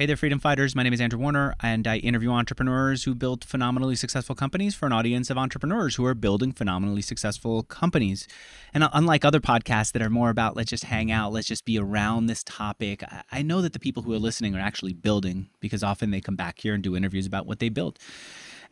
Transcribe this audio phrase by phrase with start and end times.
[0.00, 0.74] Hey there, freedom fighters.
[0.74, 4.86] My name is Andrew Warner, and I interview entrepreneurs who built phenomenally successful companies for
[4.86, 8.26] an audience of entrepreneurs who are building phenomenally successful companies.
[8.72, 11.78] And unlike other podcasts that are more about let's just hang out, let's just be
[11.78, 15.82] around this topic, I know that the people who are listening are actually building because
[15.82, 17.98] often they come back here and do interviews about what they built.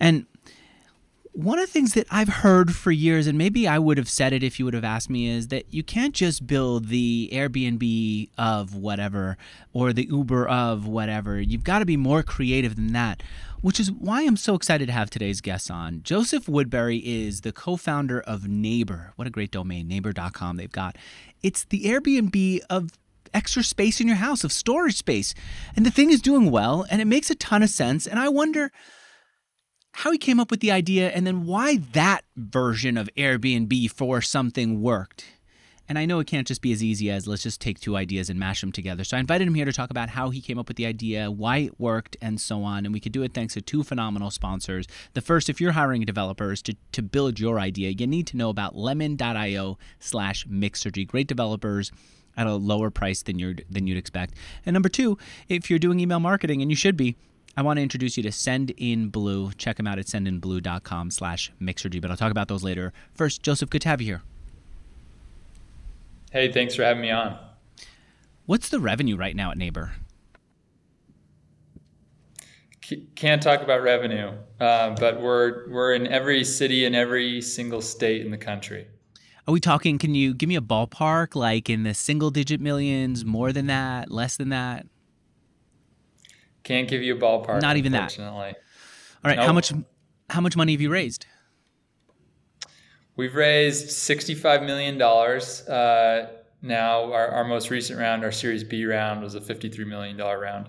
[0.01, 0.25] And
[1.39, 4.33] one of the things that I've heard for years, and maybe I would have said
[4.33, 8.31] it if you would have asked me, is that you can't just build the Airbnb
[8.37, 9.37] of whatever
[9.73, 11.41] or the Uber of whatever.
[11.41, 13.23] You've got to be more creative than that,
[13.61, 16.03] which is why I'm so excited to have today's guest on.
[16.03, 19.13] Joseph Woodbury is the co founder of Neighbor.
[19.15, 20.97] What a great domain, neighbor.com they've got.
[21.41, 22.91] It's the Airbnb of
[23.33, 25.35] extra space in your house, of storage space.
[25.77, 28.09] And the thing is doing well, and it makes a ton of sense.
[28.09, 28.73] And I wonder
[29.99, 34.23] how he came up with the idea and then why that version of Airbnb for
[34.23, 35.25] something worked.
[35.89, 38.31] And I know it can't just be as easy as let's just take two ideas
[38.31, 39.03] and mash them together.
[39.03, 41.33] So I invited him here to talk about how he came up with the idea,
[41.33, 42.85] why it worked, and so on.
[42.85, 44.87] And we could do it thanks to two phenomenal sponsors.
[45.15, 48.51] The first, if you're hiring developers to, to build your idea, you need to know
[48.51, 51.09] about lemon.io slash mixergy.
[51.09, 51.91] Great developers
[52.37, 54.35] at a lower price than you'd than you'd expect.
[54.65, 57.17] And number two, if you're doing email marketing, and you should be,
[57.59, 59.59] I want to introduce you to Sendinblue.
[59.59, 62.93] Check them out at sendinblue.com slash mixergy, but I'll talk about those later.
[63.15, 64.23] First, Joseph, good to have you here.
[66.31, 67.37] Hey, thanks for having me on.
[68.47, 69.91] What's the revenue right now at Neighbor?
[73.17, 78.25] Can't talk about revenue, uh, but we're we're in every city in every single state
[78.25, 78.87] in the country.
[79.49, 79.99] Are we talking?
[79.99, 84.13] Can you give me a ballpark, like in the single digit millions, more than that,
[84.13, 84.87] less than that?
[86.69, 87.63] Can't give you a ballpark.
[87.63, 88.19] Not even that.
[88.21, 88.55] All right.
[89.25, 89.39] Nope.
[89.39, 89.73] How much?
[90.29, 91.25] How much money have you raised?
[93.17, 95.67] We've raised sixty-five million dollars.
[95.67, 96.29] Uh,
[96.61, 100.39] now, our, our most recent round, our Series B round, was a fifty-three million dollar
[100.39, 100.69] round.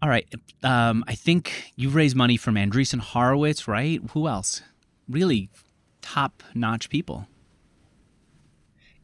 [0.00, 0.26] All right.
[0.62, 4.00] Um, I think you've raised money from Andreessen Horowitz, right?
[4.12, 4.62] Who else?
[5.06, 5.50] Really
[6.00, 7.28] top-notch people.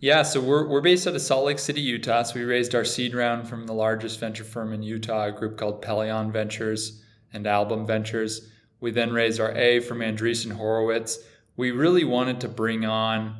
[0.01, 2.23] Yeah, so we're, we're based out of Salt Lake City, Utah.
[2.23, 5.59] So we raised our seed round from the largest venture firm in Utah, a group
[5.59, 7.03] called Pelion Ventures
[7.35, 8.49] and Album Ventures.
[8.81, 11.19] We then raised our A from Andreessen Horowitz.
[11.57, 13.37] We really wanted to bring on,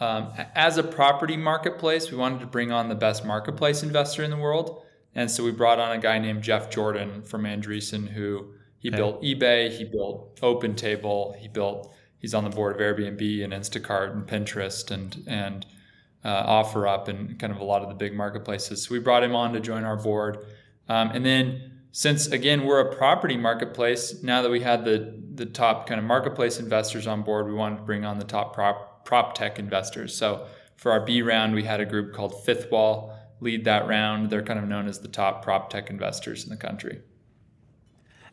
[0.00, 4.30] um, as a property marketplace, we wanted to bring on the best marketplace investor in
[4.30, 4.82] the world.
[5.14, 8.96] And so we brought on a guy named Jeff Jordan from Andreessen who he okay.
[8.96, 14.12] built eBay, he built OpenTable, he built, he's on the board of Airbnb and Instacart
[14.12, 15.66] and Pinterest and, and,
[16.24, 18.84] uh, OfferUp and kind of a lot of the big marketplaces.
[18.84, 20.46] So we brought him on to join our board.
[20.88, 25.46] Um, and then since again we're a property marketplace, now that we had the the
[25.46, 29.04] top kind of marketplace investors on board, we wanted to bring on the top prop
[29.04, 30.16] prop tech investors.
[30.16, 30.46] So
[30.76, 34.30] for our B round, we had a group called Fifth Wall lead that round.
[34.30, 37.02] They're kind of known as the top prop tech investors in the country.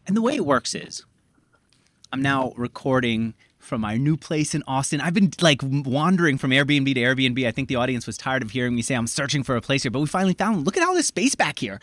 [0.08, 1.04] And the way it works is
[2.14, 3.34] I'm now recording
[3.70, 5.00] from our new place in Austin.
[5.00, 7.48] I've been like wandering from Airbnb to Airbnb.
[7.48, 9.84] I think the audience was tired of hearing me say I'm searching for a place
[9.84, 10.66] here, but we finally found.
[10.66, 11.80] Look at all this space back here.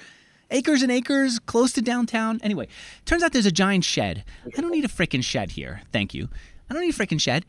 [0.50, 2.40] Acres and acres, close to downtown.
[2.42, 2.68] Anyway,
[3.04, 4.24] turns out there's a giant shed.
[4.46, 5.82] I don't need a freaking shed here.
[5.92, 6.28] Thank you.
[6.68, 7.46] I don't need a freaking shed.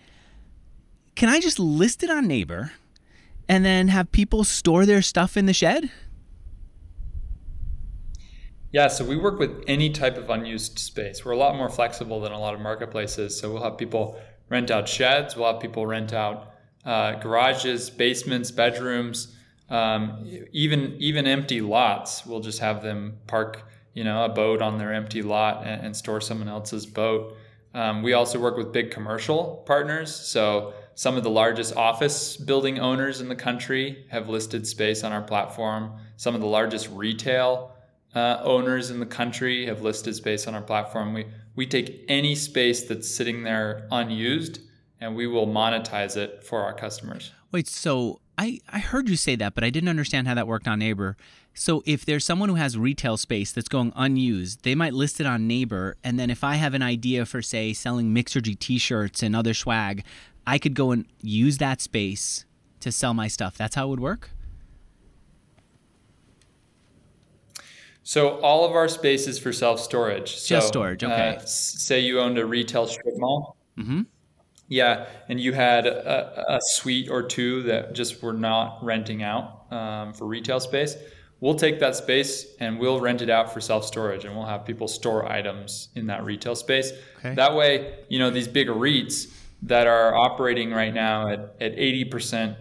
[1.16, 2.72] Can I just list it on Neighbor
[3.50, 5.90] and then have people store their stuff in the shed?
[8.72, 11.24] Yeah, so we work with any type of unused space.
[11.24, 13.40] We're a lot more flexible than a lot of marketplaces.
[13.40, 14.20] So we'll have people
[14.50, 16.54] rent out sheds, we'll have people rent out
[16.86, 19.36] uh, garages, basements, bedrooms,
[19.70, 22.26] um, even even empty lots.
[22.26, 23.64] We'll just have them park,
[23.94, 27.36] you know, a boat on their empty lot and, and store someone else's boat.
[27.74, 30.16] Um, we also work with big commercial partners.
[30.16, 35.12] So some of the largest office building owners in the country have listed space on
[35.12, 35.92] our platform.
[36.16, 37.76] Some of the largest retail
[38.16, 41.14] uh, owners in the country have listed space on our platform.
[41.14, 41.26] We
[41.58, 44.60] we take any space that's sitting there unused
[45.02, 47.32] and we will monetize it for our customers.
[47.52, 50.68] Wait, so I, I heard you say that, but I didn't understand how that worked
[50.68, 51.18] on Neighbor.
[51.54, 55.26] So if there's someone who has retail space that's going unused, they might list it
[55.26, 59.36] on Neighbor, and then if I have an idea for say selling Mixergy t-shirts and
[59.36, 60.04] other swag,
[60.46, 62.46] I could go and use that space
[62.82, 63.58] to sell my stuff.
[63.58, 64.30] That's how it would work?
[68.08, 70.32] So all of our space is for self storage.
[70.32, 71.04] Just so, storage.
[71.04, 71.36] Okay.
[71.36, 73.58] Uh, say you owned a retail strip mall.
[73.78, 74.04] Mm-hmm.
[74.70, 79.70] Yeah, and you had a, a, suite or two that just were not renting out
[79.74, 80.96] um, for retail space.
[81.42, 84.64] We'll take that space and we'll rent it out for self storage, and we'll have
[84.64, 86.94] people store items in that retail space.
[87.20, 87.36] Okay.
[87.36, 89.34] That way, you know these big REITs
[89.64, 92.56] that are operating right now at at eighty percent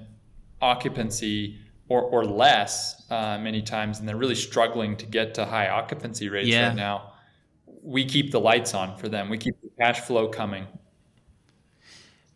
[0.60, 5.68] occupancy or, or less uh, many times, and they're really struggling to get to high
[5.68, 6.68] occupancy rates Yeah.
[6.68, 7.12] right now.
[7.82, 9.28] We keep the lights on for them.
[9.28, 10.66] We keep the cash flow coming.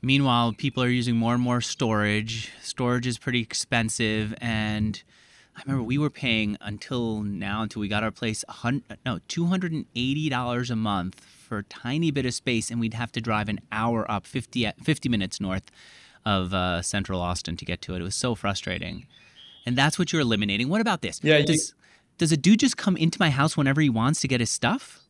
[0.03, 2.51] Meanwhile, people are using more and more storage.
[2.63, 5.03] Storage is pretty expensive, and
[5.57, 8.45] I remember we were paying until now, until we got our place,
[9.05, 12.81] no, two hundred and eighty dollars a month for a tiny bit of space, and
[12.81, 15.65] we'd have to drive an hour up 50, 50 minutes north
[16.25, 18.01] of uh, Central Austin to get to it.
[18.01, 19.07] It was so frustrating,
[19.71, 20.69] and that's what you're eliminating.
[20.69, 21.21] What about this?
[21.23, 21.75] Yeah, you- does
[22.19, 25.01] does a dude just come into my house whenever he wants to get his stuff?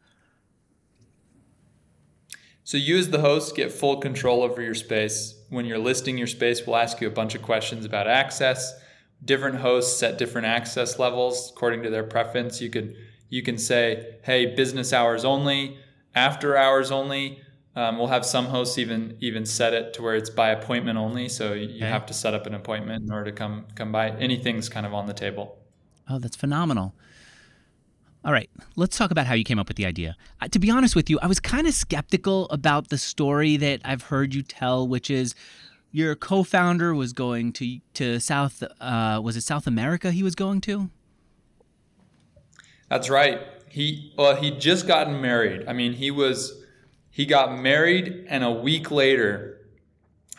[2.62, 5.34] So you as the host get full control over your space.
[5.48, 8.74] When you're listing your space, we'll ask you a bunch of questions about access.
[9.24, 12.60] Different hosts set different access levels according to their preference.
[12.60, 12.94] You could
[13.30, 15.78] you can say, "Hey, business hours only,
[16.14, 17.40] after hours only."
[17.80, 21.28] Um, we'll have some hosts even even set it to where it's by appointment only,
[21.28, 21.88] so you Okay.
[21.96, 24.10] have to set up an appointment in order to come come by.
[24.10, 25.56] Anything's kind of on the table.
[26.08, 26.94] Oh, that's phenomenal.
[28.22, 30.14] All right, let's talk about how you came up with the idea.
[30.42, 33.80] Uh, to be honest with you, I was kind of skeptical about the story that
[33.82, 35.34] I've heard you tell, which is
[35.90, 38.62] your co-founder was going to to South.
[38.78, 40.10] Uh, was it South America?
[40.12, 40.90] He was going to.
[42.90, 43.40] That's right.
[43.68, 45.66] He well, he just gotten married.
[45.66, 46.59] I mean, he was
[47.20, 49.58] he got married and a week later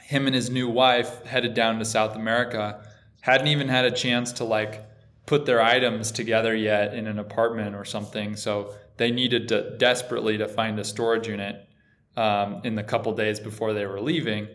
[0.02, 2.84] him and his new wife headed down to South America.
[3.20, 4.84] Hadn't even had a chance to like
[5.28, 8.36] put their items together yet in an apartment or something.
[8.36, 11.70] So they needed to desperately to find a storage unit
[12.18, 14.48] um, in the couple days before they were leaving.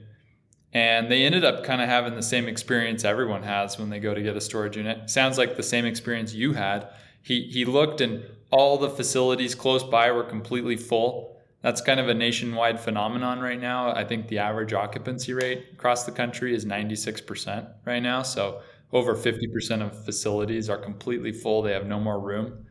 [0.72, 4.14] And they ended up kind of having the same experience everyone has when they go
[4.14, 5.10] to get a storage unit.
[5.10, 6.88] Sounds like the same experience you had.
[7.22, 11.35] He, he looked and all the facilities close by were completely full.
[11.66, 13.90] That's kind of a nationwide phenomenon right now.
[13.90, 18.22] I think the average occupancy rate across the country is 96% right now.
[18.22, 18.60] So
[18.92, 21.62] over 50% of facilities are completely full.
[21.62, 22.66] They have no more room.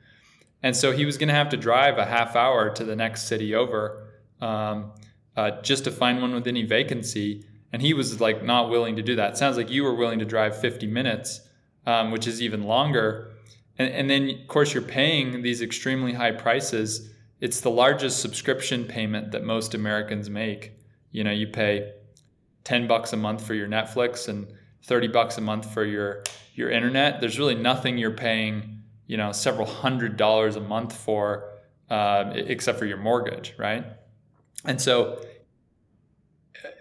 [0.64, 3.24] And so he was going to have to drive a half hour to the next
[3.24, 4.94] city over um,
[5.36, 7.44] uh, just to find one with any vacancy.
[7.74, 9.38] And he was like not willing to do that.
[9.38, 11.42] sounds like you were willing to drive 50 minutes,
[11.86, 13.34] um, which is even longer.
[13.78, 17.10] And, and then, of course, you're paying these extremely high prices.
[17.46, 20.72] It's the largest subscription payment that most Americans make.
[21.12, 21.94] You know, you pay
[22.64, 24.48] 10 bucks a month for your Netflix and
[24.86, 26.24] 30 bucks a month for your
[26.56, 27.22] your internet.
[27.22, 31.52] There's really nothing you're paying, you know, several hundred dollars a month for,
[31.92, 33.86] uh, except for your mortgage, right?
[34.66, 35.24] And so,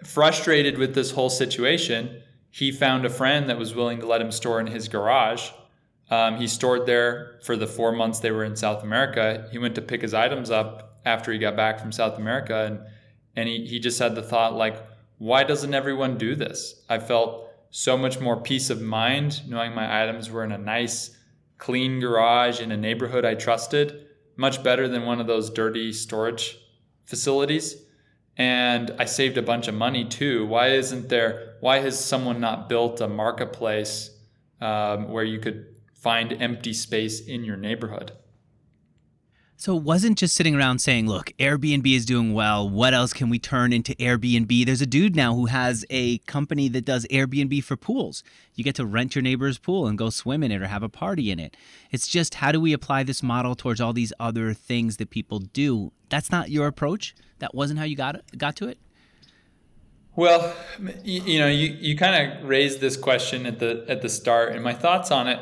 [0.03, 4.31] frustrated with this whole situation, he found a friend that was willing to let him
[4.31, 5.51] store in his garage.
[6.09, 9.47] Um, he stored there for the four months they were in South America.
[9.51, 12.79] He went to pick his items up after he got back from South America, and
[13.35, 14.81] and he, he just had the thought like,
[15.17, 16.83] why doesn't everyone do this?
[16.89, 21.15] I felt so much more peace of mind knowing my items were in a nice,
[21.57, 24.07] clean garage in a neighborhood I trusted,
[24.37, 26.57] much better than one of those dirty storage
[27.05, 27.75] facilities.
[28.37, 30.45] And I saved a bunch of money too.
[30.45, 34.11] Why isn't there, why has someone not built a marketplace
[34.61, 35.74] um, where you could
[36.05, 38.11] find empty space in your neighborhood?
[39.57, 42.69] So it wasn't just sitting around saying, look, Airbnb is doing well.
[42.69, 44.67] What else can we turn into Airbnb?
[44.67, 48.21] There's a dude now who has a company that does Airbnb for pools.
[48.53, 50.89] You get to rent your neighbor's pool and go swim in it or have a
[50.89, 51.57] party in it.
[51.89, 55.39] It's just how do we apply this model towards all these other things that people
[55.39, 55.91] do?
[56.09, 57.15] That's not your approach.
[57.39, 58.77] That wasn't how you got got to it.
[60.15, 60.55] Well,
[61.03, 64.53] you, you know, you, you kind of raised this question at the at the start,
[64.53, 65.39] and my thoughts on it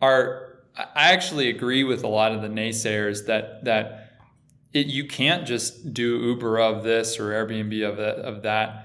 [0.00, 4.06] are I actually agree with a lot of the naysayers that that
[4.72, 8.82] it, you can't just do Uber of this or Airbnb of that, of that.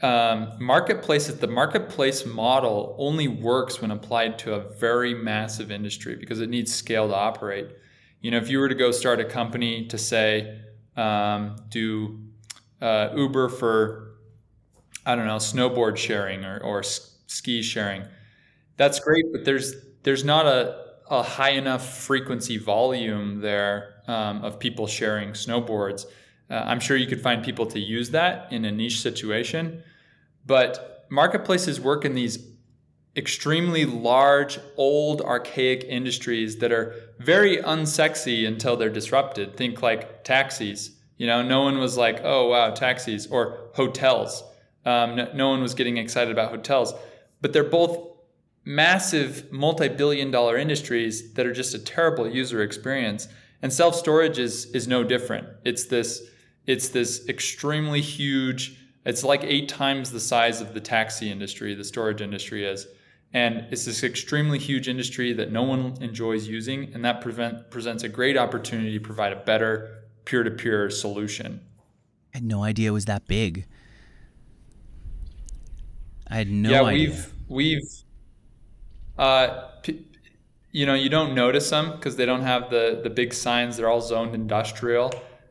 [0.00, 6.40] Um, marketplaces, the marketplace model only works when applied to a very massive industry because
[6.40, 7.68] it needs scale to operate.
[8.20, 10.60] You know, if you were to go start a company to say
[10.96, 12.20] um, do
[12.80, 14.16] uh, Uber for
[15.06, 18.04] I don't know snowboard sharing or, or ski sharing,
[18.78, 24.58] that's great, but there's there's not a a high enough frequency volume there um, of
[24.58, 26.06] people sharing snowboards.
[26.50, 29.82] Uh, I'm sure you could find people to use that in a niche situation,
[30.46, 32.38] but marketplaces work in these
[33.16, 39.56] extremely large, old, archaic industries that are very unsexy until they're disrupted.
[39.56, 40.90] Think like taxis.
[41.16, 44.42] You know, no one was like, "Oh wow, taxis," or hotels.
[44.84, 46.92] Um, no, no one was getting excited about hotels,
[47.40, 48.13] but they're both
[48.64, 53.28] massive multi-billion dollar industries that are just a terrible user experience
[53.62, 56.22] and self-storage is is no different it's this
[56.66, 61.84] it's this extremely huge it's like eight times the size of the taxi industry the
[61.84, 62.86] storage industry is
[63.34, 68.04] And it's this extremely huge industry that no one enjoys using, and that prevent, presents
[68.04, 71.60] a great opportunity to provide a better peer to peer solution.
[72.32, 73.66] I had no idea it was that big.
[76.30, 77.08] I had no yeah, idea.
[77.08, 78.03] we've we've
[79.18, 80.06] uh, p-
[80.72, 83.76] you know, you don't notice them because they don't have the the big signs.
[83.76, 85.10] They're all zoned industrial.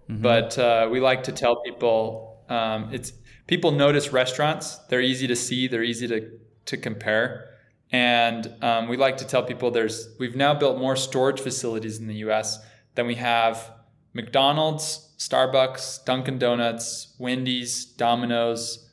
[0.10, 0.22] Mm-hmm.
[0.22, 3.14] But uh, we like to tell people um, it's
[3.48, 4.78] people notice restaurants.
[4.90, 5.68] They're easy to see.
[5.68, 6.30] They're easy to
[6.66, 7.50] to compare.
[7.92, 12.08] And um, we like to tell people there's we've now built more storage facilities in
[12.08, 12.60] the U.S.
[12.96, 13.72] than we have
[14.14, 18.90] McDonald's, Starbucks, Dunkin' Donuts, Wendy's, Domino's,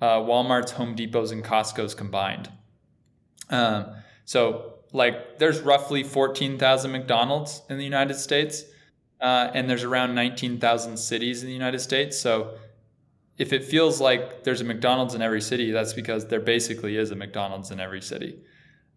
[0.00, 2.50] uh, Walmart's, Home Depot's, and Costco's combined.
[3.50, 3.94] Um,
[4.32, 8.64] so, like, there's roughly 14,000 McDonald's in the United States,
[9.20, 12.18] uh, and there's around 19,000 cities in the United States.
[12.18, 12.54] So,
[13.36, 17.10] if it feels like there's a McDonald's in every city, that's because there basically is
[17.10, 18.38] a McDonald's in every city.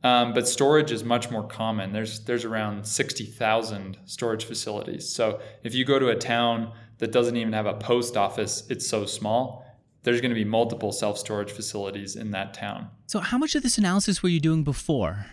[0.06, 1.92] Um, but storage is much more common.
[1.92, 5.10] There's there's around 60,000 storage facilities.
[5.10, 8.88] So if you go to a town that doesn't even have a post office, it's
[8.88, 9.65] so small
[10.06, 12.90] there's going to be multiple self storage facilities in that town.
[13.08, 15.26] So, how much of this analysis were you doing before?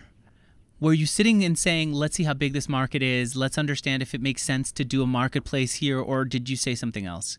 [0.79, 4.13] Were you sitting and saying, let's see how big this market is, let's understand if
[4.13, 7.37] it makes sense to do a marketplace here, or did you say something else?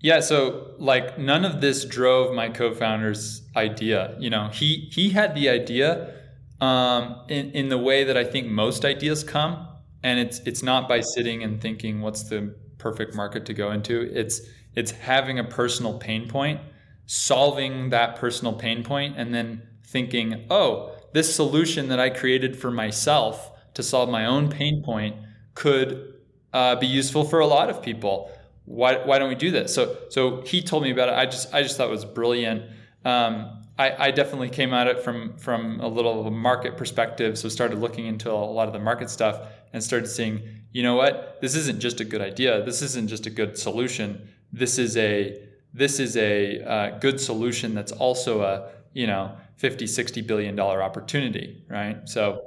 [0.00, 4.16] Yeah, so like none of this drove my co-founder's idea.
[4.18, 6.14] You know, he he had the idea
[6.60, 9.66] um, in in the way that I think most ideas come,
[10.04, 14.08] and it's it's not by sitting and thinking what's the perfect market to go into.
[14.14, 14.40] It's
[14.78, 16.60] it's having a personal pain point,
[17.06, 22.70] solving that personal pain point, and then thinking, oh, this solution that I created for
[22.70, 25.16] myself to solve my own pain point
[25.54, 26.14] could
[26.52, 28.30] uh, be useful for a lot of people.
[28.66, 29.74] Why, why don't we do this?
[29.74, 31.16] So so he told me about it.
[31.16, 32.62] I just I just thought it was brilliant.
[33.04, 37.36] Um, I, I, definitely came at it from from a little of a market perspective.
[37.36, 39.40] So started looking into a lot of the market stuff
[39.72, 40.42] and started seeing,
[40.72, 42.62] you know what, this isn't just a good idea.
[42.64, 45.42] This isn't just a good solution this is a
[45.74, 50.82] this is a uh, good solution that's also a you know 50 60 billion dollar
[50.82, 52.08] opportunity right?
[52.08, 52.44] So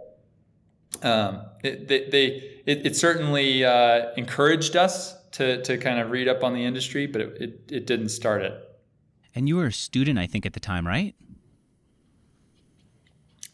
[1.03, 2.25] um, it, they, they
[2.65, 7.07] it, it certainly uh, encouraged us to, to kind of read up on the industry
[7.07, 8.53] but it, it, it didn't start it.
[9.33, 11.15] And you were a student i think at the time right?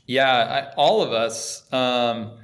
[0.06, 2.38] Yeah I, all of us um,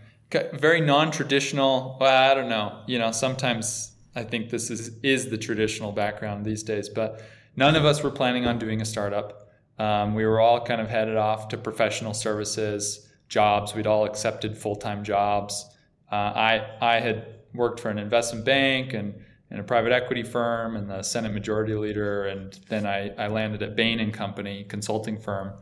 [0.54, 5.38] very non-traditional well, i don't know you know sometimes I think this is is the
[5.38, 6.90] traditional background these days.
[6.90, 7.22] But
[7.56, 9.50] none of us were planning on doing a startup.
[9.80, 13.74] Um, we were all kind of headed off to professional services jobs.
[13.74, 15.66] We'd all accepted full time jobs.
[16.12, 19.16] Uh, I I had worked for an investment bank and
[19.54, 23.62] in a private equity firm and the Senate Majority Leader, and then I, I landed
[23.62, 25.54] at Bain and Company consulting firm.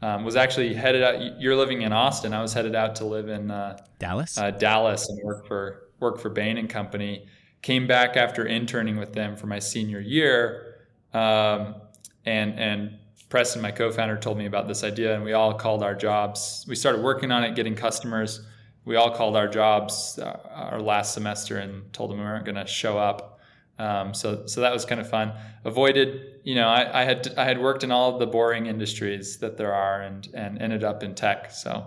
[0.00, 1.40] Um, was actually headed out.
[1.40, 2.32] You're living in Austin.
[2.32, 4.38] I was headed out to live in uh, Dallas.
[4.38, 7.26] Uh, Dallas and work for work for Bain and Company
[7.62, 11.76] came back after interning with them for my senior year, um,
[12.24, 12.98] and and
[13.28, 16.64] Preston, my co-founder, told me about this idea, and we all called our jobs.
[16.68, 18.40] We started working on it, getting customers.
[18.84, 22.54] We all called our jobs uh, our last semester and told them we weren't going
[22.54, 23.40] to show up.
[23.78, 25.32] Um, so so that was kind of fun.
[25.64, 29.38] Avoided, you know, I, I had I had worked in all of the boring industries
[29.38, 31.50] that there are, and and ended up in tech.
[31.50, 31.86] So.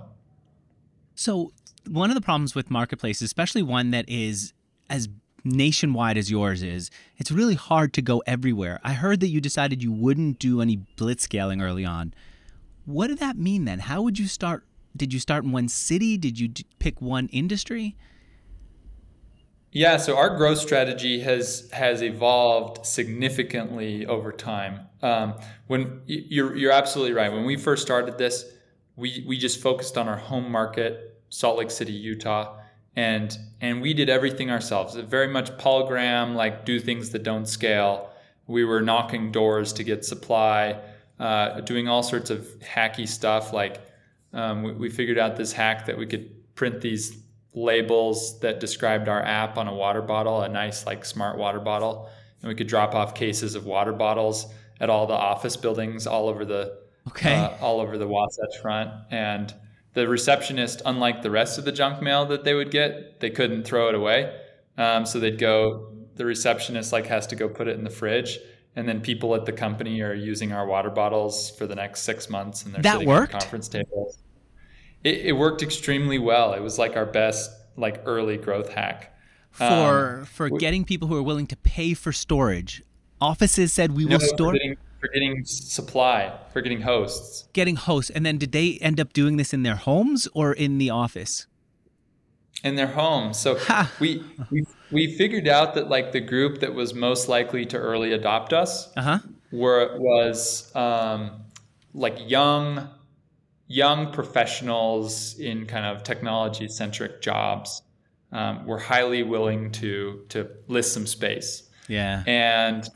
[1.15, 1.51] So
[1.87, 4.53] one of the problems with marketplaces, especially one that is
[4.89, 5.09] as
[5.43, 8.79] nationwide as yours is, it's really hard to go everywhere.
[8.83, 12.13] I heard that you decided you wouldn't do any blitzscaling early on.
[12.85, 13.79] What did that mean then?
[13.79, 14.65] How would you start?
[14.95, 16.17] Did you start in one city?
[16.17, 17.95] Did you pick one industry?
[19.71, 24.87] Yeah, so our growth strategy has has evolved significantly over time.
[25.01, 25.35] Um,
[25.67, 27.31] when you're you're absolutely right.
[27.31, 28.45] When we first started this,
[28.97, 32.60] we we just focused on our home market, Salt Lake City, Utah
[32.95, 34.95] and and we did everything ourselves.
[34.95, 38.09] Very much Paul Graham, like do things that don't scale.
[38.47, 40.79] We were knocking doors to get supply,
[41.19, 43.53] uh, doing all sorts of hacky stuff.
[43.53, 43.79] Like
[44.33, 47.17] um, we, we figured out this hack that we could print these
[47.53, 52.09] labels that described our app on a water bottle, a nice like smart water bottle,
[52.41, 54.47] and we could drop off cases of water bottles
[54.79, 57.35] at all the office buildings all over the okay.
[57.35, 59.53] uh, all over the Wasatch Front and
[59.93, 63.63] the receptionist, unlike the rest of the junk mail that they would get, they couldn't
[63.63, 64.39] throw it away.
[64.77, 68.39] Um, so they'd go, the receptionist like has to go put it in the fridge.
[68.75, 72.29] And then people at the company are using our water bottles for the next six
[72.29, 73.33] months and they're that sitting worked?
[73.33, 74.19] at conference tables.
[75.03, 76.53] It, it, worked extremely well.
[76.53, 79.13] It was like our best like early growth hack.
[79.51, 82.81] For um, for we, getting people who are willing to pay for storage.
[83.19, 84.55] Offices said we will store
[85.01, 87.47] for getting supply, for getting hosts.
[87.53, 90.77] Getting hosts, and then did they end up doing this in their homes or in
[90.77, 91.47] the office?
[92.63, 93.37] In their homes.
[93.39, 93.57] So
[93.99, 98.13] we, we we figured out that like the group that was most likely to early
[98.13, 99.19] adopt us uh-huh.
[99.51, 101.41] were was um,
[101.93, 102.87] like young
[103.67, 107.81] young professionals in kind of technology centric jobs
[108.31, 111.63] um, were highly willing to to list some space.
[111.87, 112.23] Yeah.
[112.27, 112.87] And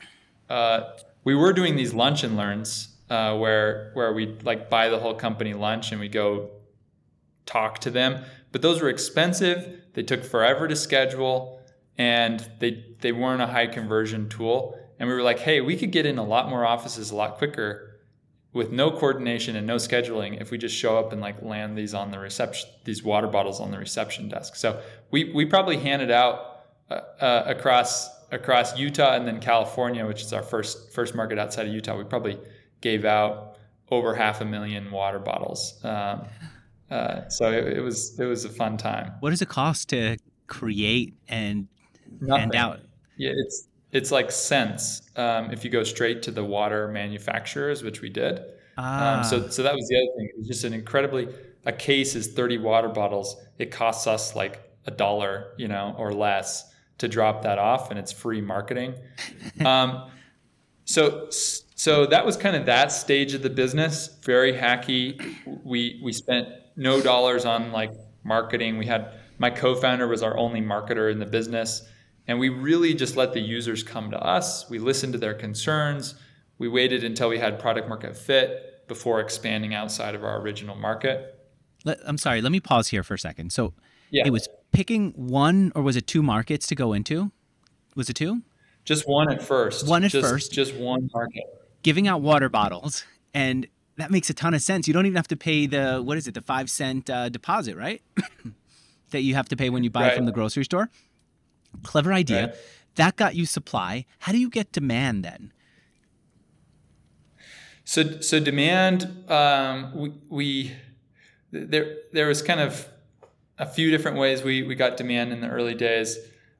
[0.48, 0.82] uh,
[1.26, 5.14] we were doing these lunch and learns uh, where where we like buy the whole
[5.14, 6.50] company lunch and we go
[7.44, 8.24] talk to them.
[8.52, 9.82] But those were expensive.
[9.92, 11.60] They took forever to schedule,
[11.98, 14.78] and they they weren't a high conversion tool.
[14.98, 17.36] And we were like, hey, we could get in a lot more offices a lot
[17.36, 17.98] quicker
[18.52, 21.92] with no coordination and no scheduling if we just show up and like land these
[21.92, 24.80] on the reception these water bottles on the reception desk so
[25.10, 30.32] we we probably handed out uh, uh, across across Utah and then California which is
[30.32, 32.38] our first first market outside of Utah we probably
[32.80, 33.56] gave out
[33.90, 36.26] over half a million water bottles um,
[36.90, 40.16] uh, so it, it, was it was a fun time what does it cost to
[40.46, 41.68] create and
[42.20, 42.40] Nothing.
[42.40, 42.80] hand out
[43.16, 48.00] yeah it's it's like cents um, if you go straight to the water manufacturers, which
[48.00, 48.40] we did.
[48.76, 49.18] Ah.
[49.18, 50.28] Um, so, so that was the other thing.
[50.28, 51.28] It was just an incredibly
[51.64, 53.36] a case is 30 water bottles.
[53.58, 57.98] It costs us like a dollar, you know, or less to drop that off, and
[57.98, 58.94] it's free marketing.
[59.64, 60.10] um,
[60.84, 64.18] so, so that was kind of that stage of the business.
[64.22, 65.34] Very hacky.
[65.64, 67.92] We we spent no dollars on like
[68.24, 68.78] marketing.
[68.78, 71.82] We had my co-founder was our only marketer in the business.
[72.28, 74.68] And we really just let the users come to us.
[74.68, 76.14] We listened to their concerns.
[76.58, 81.38] We waited until we had product market fit before expanding outside of our original market.
[81.84, 83.52] Let, I'm sorry, let me pause here for a second.
[83.52, 83.74] So
[84.10, 84.24] yeah.
[84.26, 87.32] it was picking one or was it two markets to go into?
[87.94, 88.42] Was it two?
[88.84, 89.88] Just one at first.
[89.88, 90.52] One at just, first.
[90.52, 91.44] Just one market.
[91.82, 93.02] Giving out water bottles.
[93.32, 93.66] And
[93.96, 94.86] that makes a ton of sense.
[94.86, 97.74] You don't even have to pay the, what is it, the five cent uh, deposit,
[97.74, 98.02] right?
[99.12, 100.14] that you have to pay when you buy right.
[100.14, 100.90] from the grocery store.
[101.82, 102.48] Clever idea.
[102.48, 102.54] Right.
[102.96, 104.04] That got you supply.
[104.18, 105.54] How do you get demand then?
[107.84, 110.76] So, so demand, um, we, we,
[111.50, 112.86] there, there was kind of
[113.58, 116.18] a few different ways we, we got demand in the early days.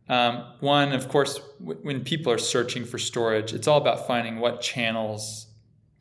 [0.09, 4.39] Um, one, of course, w- when people are searching for storage, it's all about finding
[4.39, 5.47] what channels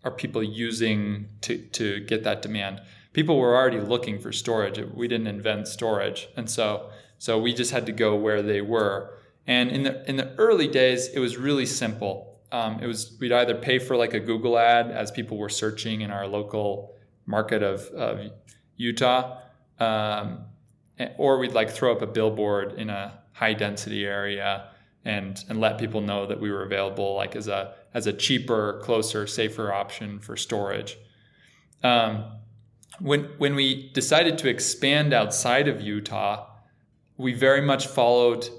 [0.04, 2.82] are people using to, to get that demand.
[3.14, 4.80] People were already looking for storage.
[4.94, 6.28] We didn't invent storage.
[6.38, 9.18] And so so we just had to go where they were.
[9.48, 12.40] And in the in the early days, it was really simple.
[12.52, 16.02] Um, it was we'd either pay for like a Google ad as people were searching
[16.02, 16.94] in our local
[17.26, 18.32] market of, of
[18.78, 19.40] Utah,
[19.80, 20.46] um,
[21.18, 24.70] or we'd like throw up a billboard in a high density area
[25.04, 28.82] and and let people know that we were available like as a as a cheaper,
[28.84, 30.98] closer, safer option for storage.
[31.84, 32.26] Um,
[33.00, 36.48] when when we decided to expand outside of Utah,
[37.18, 38.50] we very much followed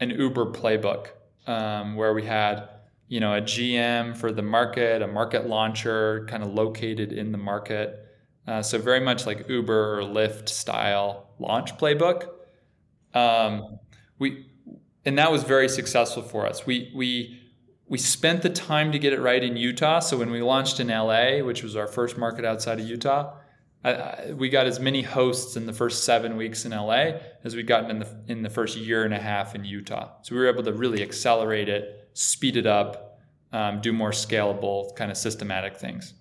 [0.00, 1.08] an Uber playbook
[1.46, 2.68] um, where we had
[3.08, 7.38] you know a GM for the market, a market launcher kind of located in the
[7.38, 7.98] market.
[8.46, 12.28] Uh, so very much like Uber or Lyft style launch playbook.
[13.14, 13.78] Um,
[14.18, 14.46] we
[15.04, 16.64] and that was very successful for us.
[16.64, 17.40] We we
[17.88, 19.98] we spent the time to get it right in Utah.
[20.00, 23.34] So when we launched in LA, which was our first market outside of Utah,
[23.84, 27.66] I, we got as many hosts in the first seven weeks in LA as we'd
[27.66, 30.10] gotten in the in the first year and a half in Utah.
[30.22, 33.20] So we were able to really accelerate it, speed it up,
[33.52, 36.14] um, do more scalable kind of systematic things.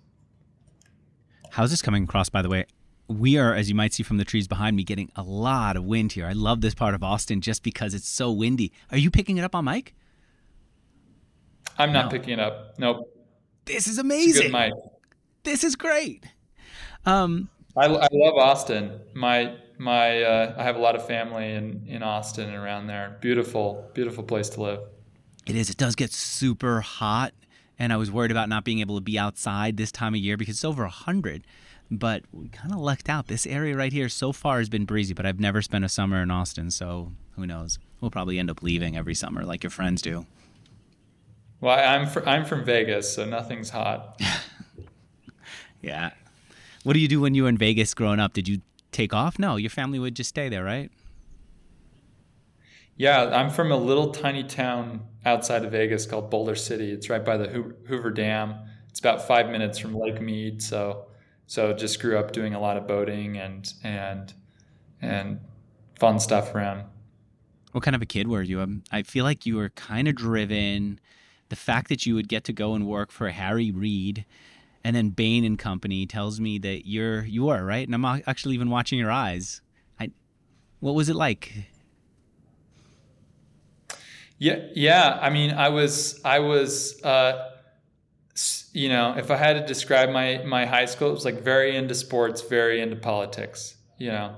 [1.52, 2.30] How's this coming across?
[2.30, 2.66] By the way,
[3.12, 5.84] we are, as you might see from the trees behind me, getting a lot of
[5.84, 6.26] wind here.
[6.26, 8.72] I love this part of Austin just because it's so windy.
[8.92, 9.94] Are you picking it up on mic?
[11.78, 12.12] I'm not no.
[12.12, 12.78] picking it up.
[12.78, 13.08] Nope.
[13.66, 14.52] This is amazing.
[14.52, 14.74] mic.
[15.44, 16.26] This is great.
[17.06, 19.00] Um, I, I love Austin.
[19.14, 23.18] My my uh, I have a lot of family in in Austin and around there.
[23.22, 24.80] Beautiful, beautiful place to live.
[25.48, 25.70] It is.
[25.70, 27.34] It does get super hot,
[27.80, 30.38] and I was worried about not being able to be outside this time of year
[30.38, 31.46] because it's over hundred.
[31.94, 33.28] But we kind of lucked out.
[33.28, 36.24] This area right here so far has been breezy, but I've never spent a summer
[36.24, 37.80] in Austin, so who knows?
[38.00, 40.26] We'll probably end up leaving every summer like your friends do.
[41.60, 44.20] Well, I'm fr- I'm from Vegas, so nothing's hot.
[45.82, 46.12] yeah,
[46.84, 48.34] what do you do when you were in Vegas growing up?
[48.34, 49.38] Did you take off?
[49.38, 50.90] No, your family would just stay there, right?
[52.98, 56.92] Yeah, I'm from a little tiny town outside of Vegas called Boulder City.
[56.92, 58.56] It's right by the Hoover Dam.
[58.90, 60.62] It's about five minutes from Lake Mead.
[60.62, 61.06] So,
[61.52, 64.34] so just grew up doing a lot of boating and and
[65.02, 65.42] and
[66.00, 66.86] fun stuff around.
[67.74, 68.62] What kind of a kid were you?
[68.62, 71.02] Um, I feel like you were kind of driven,
[71.50, 74.26] the fact that you would get to go and work for Harry Reid
[74.82, 78.56] and then Bain and Company tells me that you're you are right, and I'm actually
[78.56, 79.60] even watching your eyes.
[80.00, 80.12] I,
[80.80, 81.66] what was it like?
[84.38, 85.20] Yeah, yeah.
[85.22, 87.51] I mean, I was, I was, uh,
[88.74, 91.76] you know, if I had to describe my my high school, it was like very
[91.76, 93.76] into sports, very into politics.
[93.98, 94.36] You know,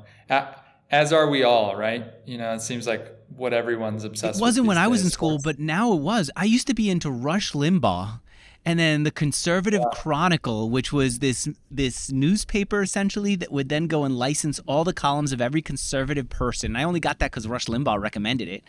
[0.92, 2.06] as are we all, right?
[2.26, 4.36] You know, it seems like what everyone's obsessed.
[4.36, 4.42] With.
[4.42, 6.30] It wasn't when I was in school, but now it was.
[6.36, 8.20] I used to be into Rush Limbaugh
[8.66, 10.00] and then the Conservative yeah.
[10.00, 14.94] Chronicle, which was this this newspaper essentially that would then go and license all the
[14.94, 16.76] columns of every conservative person.
[16.76, 18.64] I only got that because Rush Limbaugh recommended it.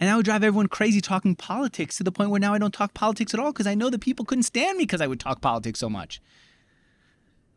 [0.00, 2.74] And I would drive everyone crazy talking politics to the point where now I don't
[2.74, 5.20] talk politics at all because I know that people couldn't stand me because I would
[5.20, 6.20] talk politics so much.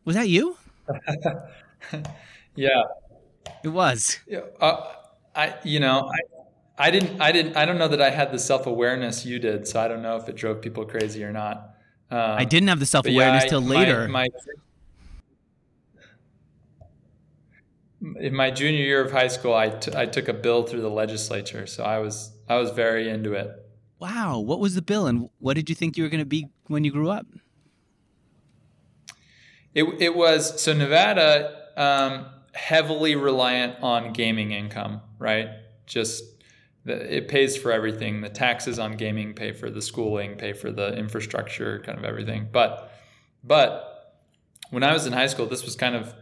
[0.03, 0.57] Was that you?
[2.55, 2.83] yeah,
[3.63, 4.19] it was.
[4.27, 4.93] Yeah, uh,
[5.35, 6.35] I you know I
[6.77, 9.67] I didn't, I didn't, I don't know that I had the self awareness you did,
[9.67, 11.71] so I don't know if it drove people crazy or not.
[12.11, 14.07] Um, I didn't have the self awareness yeah, till later.
[14.07, 14.27] My, my,
[18.01, 20.89] in my junior year of high school, I, t- I took a bill through the
[20.89, 23.49] legislature, so I was I was very into it.
[23.99, 26.49] Wow, what was the bill, and what did you think you were going to be
[26.67, 27.25] when you grew up?
[29.73, 35.49] It it was so Nevada um, heavily reliant on gaming income, right?
[35.85, 36.23] Just
[36.85, 38.21] it pays for everything.
[38.21, 42.49] The taxes on gaming pay for the schooling, pay for the infrastructure, kind of everything.
[42.51, 42.91] But
[43.43, 43.95] but
[44.69, 46.13] when I was in high school, this was kind of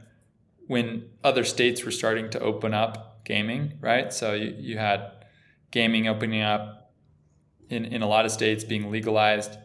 [0.67, 4.13] when other states were starting to open up gaming, right?
[4.13, 5.11] So you, you had
[5.71, 6.91] gaming opening up
[7.69, 9.57] in, in a lot of states being legalized.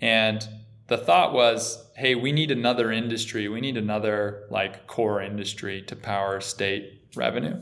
[0.00, 0.46] And
[0.86, 3.48] the thought was, hey, we need another industry.
[3.48, 7.60] We need another like core industry to power state revenue.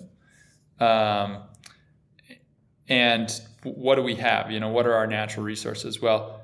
[0.81, 1.43] Um,
[2.89, 3.31] and
[3.65, 4.51] what do we have?
[4.51, 6.01] You know, what are our natural resources?
[6.01, 6.43] Well,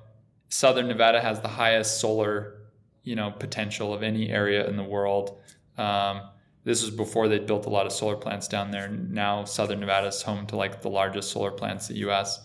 [0.49, 2.59] Southern Nevada has the highest solar,
[3.03, 5.39] you know, potential of any area in the world.
[5.77, 6.23] Um,
[6.65, 8.89] this was before they built a lot of solar plants down there.
[8.89, 12.41] Now Southern Nevada is home to like the largest solar plants in the U.S.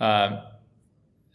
[0.00, 0.38] Um,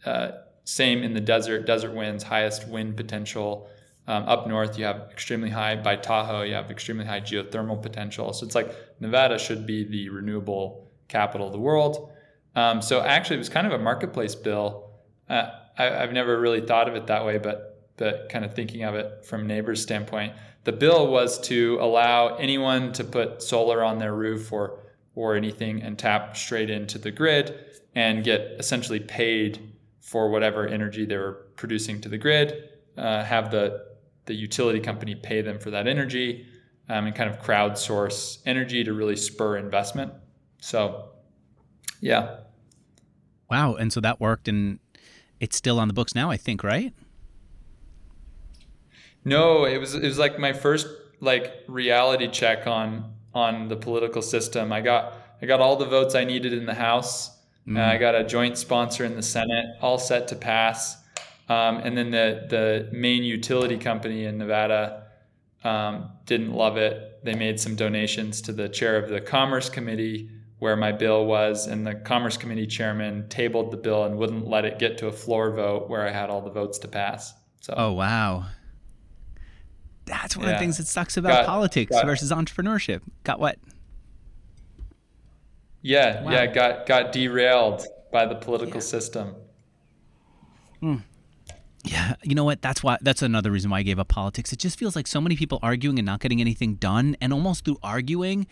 [0.04, 0.30] uh,
[0.64, 1.66] same in the desert.
[1.66, 3.68] Desert winds, highest wind potential.
[4.06, 5.76] Um, up north, you have extremely high.
[5.76, 8.32] By Tahoe, you have extremely high geothermal potential.
[8.32, 12.10] So it's like Nevada should be the renewable capital of the world.
[12.54, 14.90] Um, so actually, it was kind of a marketplace bill.
[15.28, 17.69] Uh, I, have never really thought of it that way, but
[18.00, 20.32] but kind of thinking of it from neighbors' standpoint,
[20.64, 24.80] the bill was to allow anyone to put solar on their roof or
[25.14, 27.54] or anything and tap straight into the grid
[27.94, 32.70] and get essentially paid for whatever energy they were producing to the grid.
[32.96, 33.84] Uh, have the
[34.24, 36.46] the utility company pay them for that energy
[36.88, 40.12] um, and kind of crowdsource energy to really spur investment.
[40.58, 41.10] So,
[42.00, 42.36] yeah.
[43.50, 43.74] Wow.
[43.74, 44.78] And so that worked, and
[45.40, 46.92] it's still on the books now, I think, right?
[49.24, 50.86] No, it was it was like my first
[51.20, 54.72] like reality check on on the political system.
[54.72, 57.36] I got I got all the votes I needed in the House.
[57.66, 57.78] Mm.
[57.78, 60.96] Uh, I got a joint sponsor in the Senate, all set to pass.
[61.48, 65.06] Um, and then the the main utility company in Nevada
[65.64, 67.22] um, didn't love it.
[67.24, 71.66] They made some donations to the chair of the Commerce Committee where my bill was,
[71.66, 75.12] and the Commerce Committee chairman tabled the bill and wouldn't let it get to a
[75.12, 77.34] floor vote where I had all the votes to pass.
[77.60, 77.74] So.
[77.76, 78.46] Oh wow.
[80.10, 80.52] That's one yeah.
[80.52, 83.00] of the things that sucks about got, politics got, versus entrepreneurship.
[83.24, 83.58] Got what?
[85.82, 86.32] Yeah, wow.
[86.32, 88.80] yeah, got got derailed by the political yeah.
[88.80, 89.34] system.
[90.80, 90.96] Hmm.
[91.84, 92.60] Yeah, you know what?
[92.60, 92.98] That's why.
[93.00, 94.52] That's another reason why I gave up politics.
[94.52, 97.64] It just feels like so many people arguing and not getting anything done, and almost
[97.64, 98.46] through arguing,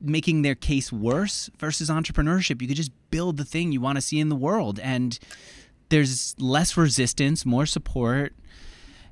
[0.00, 2.60] making their case worse versus entrepreneurship.
[2.60, 5.18] You could just build the thing you want to see in the world and
[5.88, 8.34] there's less resistance, more support.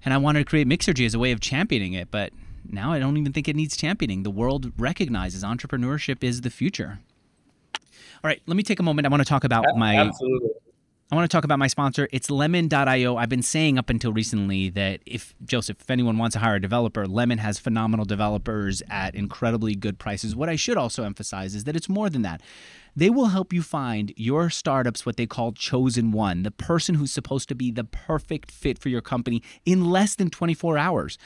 [0.05, 2.33] And I wanted to create Mixergy as a way of championing it, but
[2.69, 4.23] now I don't even think it needs championing.
[4.23, 7.01] The world recognizes entrepreneurship is the future.
[7.75, 9.07] All right, let me take a moment.
[9.07, 10.51] I want to talk about my Absolutely.
[11.12, 12.09] I want to talk about my sponsor.
[12.12, 13.17] It's lemon.io.
[13.17, 16.61] I've been saying up until recently that if Joseph, if anyone wants to hire a
[16.61, 20.35] developer, Lemon has phenomenal developers at incredibly good prices.
[20.35, 22.40] What I should also emphasize is that it's more than that.
[22.96, 27.12] They will help you find your startup's what they call chosen one, the person who's
[27.12, 31.18] supposed to be the perfect fit for your company in less than 24 hours.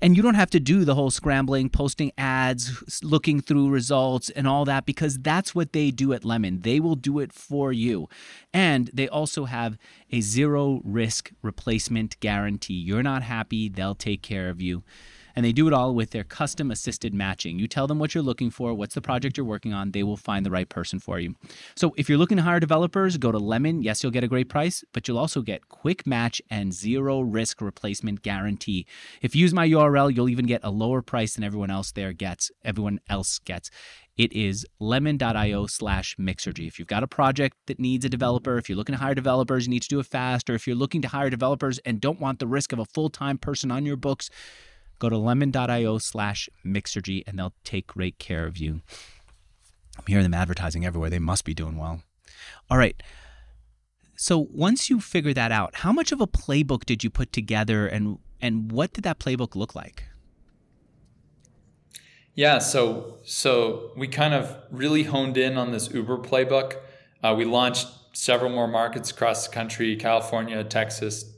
[0.00, 4.46] And you don't have to do the whole scrambling, posting ads, looking through results, and
[4.46, 6.60] all that because that's what they do at Lemon.
[6.60, 8.08] They will do it for you.
[8.54, 9.78] And they also have
[10.12, 12.74] a zero risk replacement guarantee.
[12.74, 14.84] You're not happy, they'll take care of you.
[15.36, 17.58] And they do it all with their custom assisted matching.
[17.58, 20.16] You tell them what you're looking for, what's the project you're working on, they will
[20.16, 21.36] find the right person for you.
[21.76, 23.82] So if you're looking to hire developers, go to Lemon.
[23.82, 27.60] Yes, you'll get a great price, but you'll also get quick match and zero risk
[27.60, 28.86] replacement guarantee.
[29.20, 32.12] If you use my URL, you'll even get a lower price than everyone else there
[32.12, 33.70] gets, everyone else gets.
[34.16, 36.66] It is lemon.io slash mixergy.
[36.66, 39.66] If you've got a project that needs a developer, if you're looking to hire developers,
[39.66, 42.20] you need to do it fast, or if you're looking to hire developers and don't
[42.20, 44.30] want the risk of a full time person on your books,
[44.98, 48.80] go to lemon.io slash mixergy and they'll take great care of you.
[49.98, 51.10] I'm hearing them advertising everywhere.
[51.10, 52.02] They must be doing well.
[52.70, 53.00] All right.
[54.16, 57.86] So once you figure that out, how much of a playbook did you put together
[57.86, 60.04] and and what did that playbook look like?
[62.34, 66.76] Yeah, so so we kind of really honed in on this Uber playbook.
[67.22, 71.32] Uh, we launched several more markets across the country: California, Texas,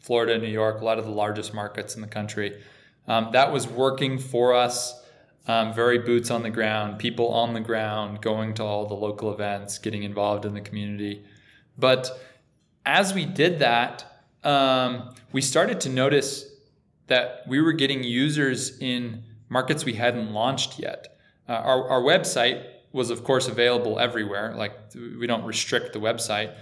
[0.00, 2.58] Florida, New York, a lot of the largest markets in the country.
[3.06, 5.00] Um, that was working for us.
[5.46, 9.30] Um, very boots on the ground, people on the ground, going to all the local
[9.30, 11.22] events, getting involved in the community.
[11.76, 12.10] But
[12.86, 14.06] as we did that,
[14.42, 16.46] um, we started to notice
[17.08, 21.18] that we were getting users in markets we hadn't launched yet.
[21.48, 24.54] Uh, our, our website was, of course, available everywhere.
[24.56, 26.54] Like we don't restrict the website.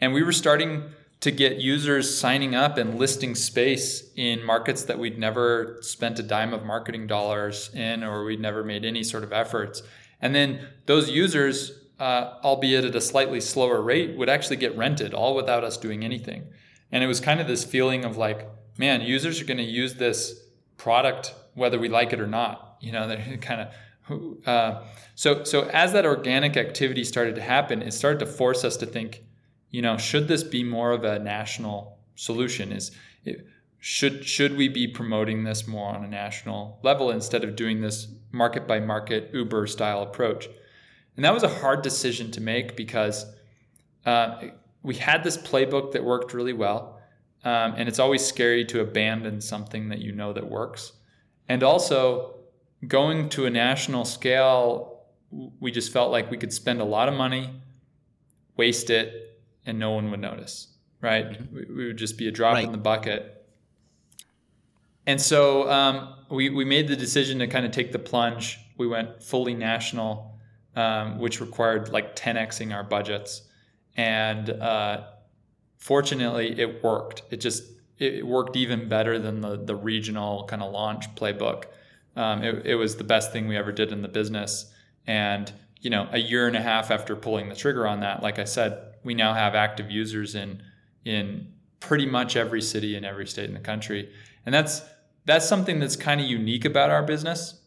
[0.00, 0.84] And we were starting
[1.20, 6.22] to get users signing up and listing space in markets that we'd never spent a
[6.22, 9.82] dime of marketing dollars in or we'd never made any sort of efforts.
[10.20, 15.12] And then those users, uh, albeit at a slightly slower rate, would actually get rented
[15.12, 16.46] all without us doing anything.
[16.92, 19.94] And it was kind of this feeling of like, man, users are going to use
[19.94, 20.40] this
[20.76, 22.76] product whether we like it or not.
[22.80, 23.74] You know, they're kind of
[24.46, 24.82] uh,
[25.14, 28.86] so so as that organic activity started to happen, it started to force us to
[28.86, 29.22] think,
[29.70, 32.72] you know, should this be more of a national solution?
[32.72, 32.90] Is
[33.24, 33.46] it,
[33.80, 38.08] should should we be promoting this more on a national level instead of doing this
[38.32, 40.48] market by market Uber style approach?
[41.16, 43.26] And that was a hard decision to make because
[44.06, 44.48] uh,
[44.82, 47.00] we had this playbook that worked really well,
[47.44, 50.92] um, and it's always scary to abandon something that you know that works.
[51.48, 52.34] And also,
[52.86, 55.02] going to a national scale,
[55.60, 57.50] we just felt like we could spend a lot of money,
[58.56, 59.27] waste it,
[59.68, 60.68] and no one would notice,
[61.00, 61.26] right?
[61.26, 61.76] Mm-hmm.
[61.76, 62.64] We, would just be a drop right.
[62.64, 63.46] in the bucket.
[65.06, 68.58] And so um, we, we made the decision to kind of take the plunge.
[68.78, 70.34] We went fully national,
[70.74, 73.42] um, which required like 10xing our budgets.
[73.96, 75.04] And uh,
[75.76, 77.22] fortunately, it worked.
[77.30, 77.64] It just
[77.98, 81.64] it worked even better than the the regional kind of launch playbook.
[82.14, 84.72] Um, it, it was the best thing we ever did in the business.
[85.06, 88.38] And you know, a year and a half after pulling the trigger on that, like
[88.38, 90.62] I said, we now have active users in
[91.04, 94.10] in pretty much every city in every state in the country,
[94.44, 94.82] and that's
[95.24, 97.60] that's something that's kind of unique about our business.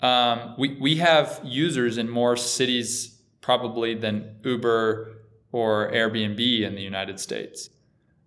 [0.00, 5.12] Um, we we have users in more cities probably than Uber
[5.52, 7.70] or Airbnb in the United States.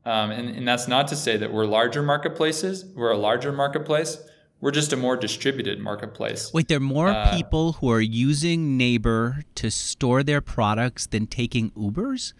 [0.05, 2.85] Um, and, and that's not to say that we're larger marketplaces.
[2.85, 4.17] We're a larger marketplace.
[4.61, 6.53] We're just a more distributed marketplace.
[6.53, 11.27] Wait, there are more uh, people who are using Neighbor to store their products than
[11.27, 12.33] taking Ubers?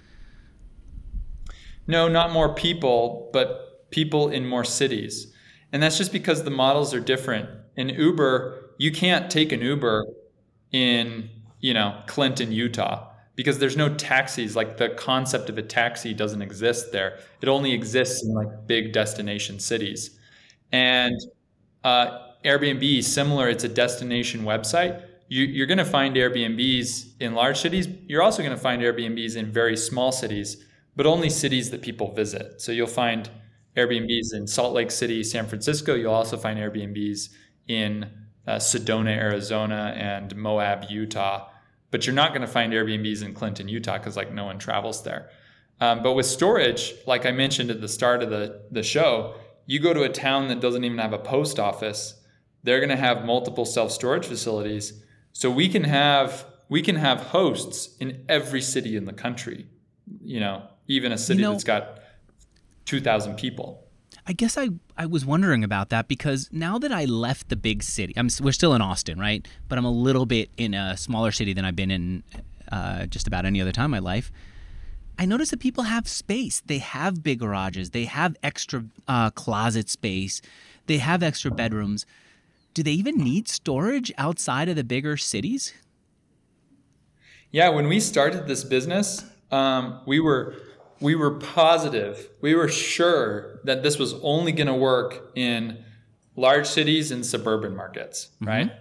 [1.87, 5.33] No, not more people, but people in more cities.
[5.71, 7.49] And that's just because the models are different.
[7.75, 10.05] In Uber, you can't take an Uber
[10.71, 14.55] in, you know, Clinton, Utah because there's no taxis.
[14.55, 17.19] Like the concept of a taxi doesn't exist there.
[17.41, 20.17] It only exists in like big destination cities.
[20.71, 21.19] And
[21.83, 25.03] uh, airbnb similar it's a destination website.
[25.27, 27.87] You, are going to find airbnbs in large cities.
[28.07, 30.63] You're also going to find airbnbs in very small cities
[30.95, 33.29] but only cities that people visit so you'll find
[33.75, 37.29] airbnbs in salt lake city san francisco you'll also find airbnbs
[37.67, 38.09] in
[38.47, 41.47] uh, sedona arizona and moab utah
[41.95, 45.03] but you're not going to find Airbnbs in Clinton, Utah, because like no one travels
[45.03, 45.29] there.
[45.79, 49.79] Um, but with storage, like I mentioned at the start of the, the show, you
[49.79, 52.21] go to a town that doesn't even have a post office,
[52.63, 55.03] they're going to have multiple self storage facilities.
[55.31, 59.65] So we can have we can have hosts in every city in the country.
[60.21, 61.99] You know, even a city you know, that's got
[62.85, 63.81] two thousand people.
[64.27, 67.83] I guess I, I was wondering about that because now that I left the big
[67.83, 69.47] city, I'm we're still in Austin, right?
[69.67, 72.23] But I'm a little bit in a smaller city than I've been in
[72.71, 74.31] uh, just about any other time in my life.
[75.17, 76.61] I notice that people have space.
[76.65, 77.91] They have big garages.
[77.91, 80.41] They have extra uh, closet space.
[80.87, 82.05] They have extra bedrooms.
[82.73, 85.73] Do they even need storage outside of the bigger cities?
[87.51, 90.55] Yeah, when we started this business, um, we were
[90.99, 95.83] we were positive, we were sure that this was only going to work in
[96.35, 98.47] large cities and suburban markets, mm-hmm.
[98.47, 98.71] right?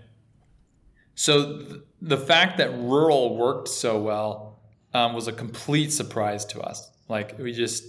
[1.14, 4.61] So th- the fact that rural worked so well
[4.92, 6.90] um, was a complete surprise to us.
[7.09, 7.85] Like we just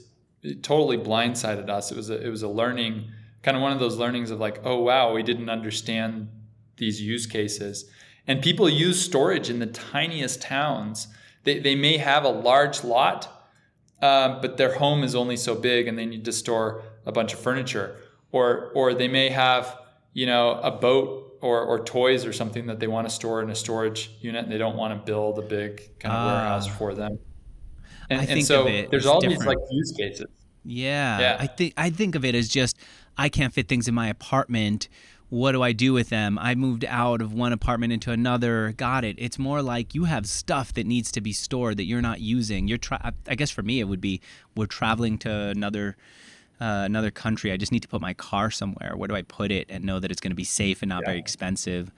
[0.62, 1.92] totally blindsided us.
[1.92, 3.10] It was a, it was a learning
[3.46, 6.30] kind of one of those learnings of like, oh wow, we didn't understand
[6.78, 7.86] these use cases.
[8.28, 11.08] And people use storage in the tiniest towns.
[11.44, 13.35] They, they may have a large lot,
[14.02, 17.34] uh, but their home is only so big and they need to store a bunch
[17.34, 17.98] of furniture.
[18.32, 19.78] Or, or they may have,
[20.14, 23.50] you know, a boat or, or toys or something that they want to store in
[23.50, 26.68] a storage unit and they don't want to build a big kind of uh, warehouse
[26.68, 27.20] for them.
[28.10, 29.42] And, and so there's all different.
[29.42, 30.28] these like use cases.
[30.64, 31.38] Yeah, yeah.
[31.40, 32.78] I think I think of it as just
[33.18, 34.90] I can't fit things in my apartment
[35.36, 36.40] what do I do with them?
[36.40, 38.74] I moved out of one apartment into another.
[38.78, 39.18] Got it.
[39.20, 42.70] It's more like you have stuff that needs to be stored that you're not using.
[42.70, 44.22] You're tra- I guess for me it would be
[44.56, 45.98] we're traveling to another
[46.62, 47.52] uh, another country.
[47.52, 48.94] I just need to put my car somewhere.
[48.96, 51.02] Where do I put it and know that it's going to be safe and not
[51.02, 51.10] yeah.
[51.10, 51.92] very expensive?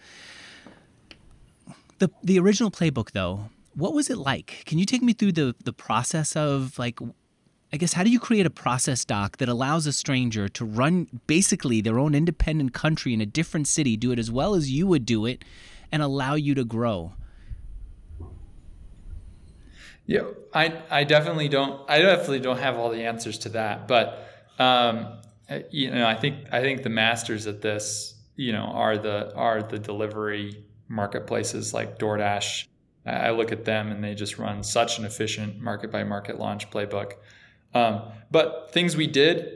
[1.99, 4.63] The the original playbook though, what was it like?
[4.65, 6.97] Can you take me through the the process of like
[7.71, 11.19] I guess how do you create a process doc that allows a stranger to run
[11.27, 14.87] basically their own independent country in a different city, do it as well as you
[14.87, 15.43] would do it,
[15.91, 17.13] and allow you to grow?
[20.05, 20.21] Yeah,
[20.53, 24.25] I I definitely don't I definitely don't have all the answers to that, but
[24.57, 25.19] um,
[25.69, 29.61] you know I think I think the masters at this you know are the are
[29.61, 32.67] the delivery marketplaces like DoorDash.
[33.05, 36.69] I look at them and they just run such an efficient market by market launch
[36.69, 37.13] playbook.
[37.77, 39.53] Um, but things we did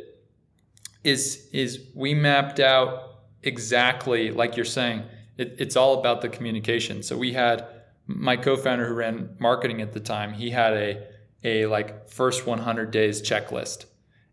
[1.03, 5.03] is is we mapped out exactly like you're saying.
[5.37, 7.03] It, it's all about the communication.
[7.03, 7.65] So we had
[8.05, 10.33] my co-founder who ran marketing at the time.
[10.33, 11.07] He had a
[11.43, 13.85] a like first 100 days checklist,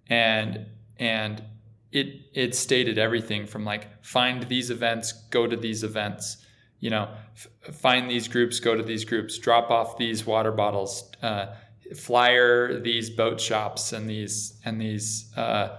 [0.08, 0.66] and
[0.98, 1.42] and
[1.90, 6.44] it it stated everything from like find these events, go to these events,
[6.80, 11.10] you know, f- find these groups, go to these groups, drop off these water bottles.
[11.22, 11.46] Uh,
[11.96, 15.76] flyer these boat shops and these and these uh,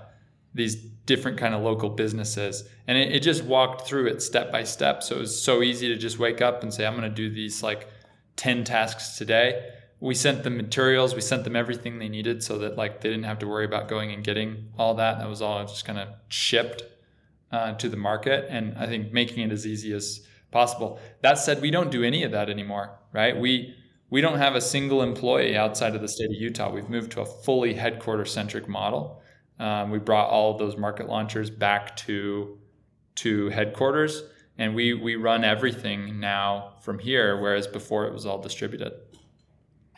[0.53, 2.67] these different kind of local businesses.
[2.87, 5.03] And it, it, just walked through it step by step.
[5.03, 7.29] So it was so easy to just wake up and say i'm going to do
[7.29, 7.87] these like
[8.35, 9.69] 10 tasks today.
[9.99, 13.25] We sent them materials we sent them everything they needed so that like they didn't
[13.25, 15.19] have to worry about going and getting all that.
[15.19, 16.83] That was all just kind of shipped
[17.51, 20.99] uh, to the market and i think making it as easy as possible.
[21.21, 23.37] That said we don't do any of that anymore right?
[23.37, 23.75] We
[24.09, 26.71] we don't have a single employee outside of the state of Utah.
[26.71, 29.21] We've moved to a fully headquarter centric model.
[29.59, 32.57] Um, we brought all of those market launchers back to
[33.15, 34.23] to headquarters,
[34.57, 38.93] and we we run everything now from here, whereas before it was all distributed.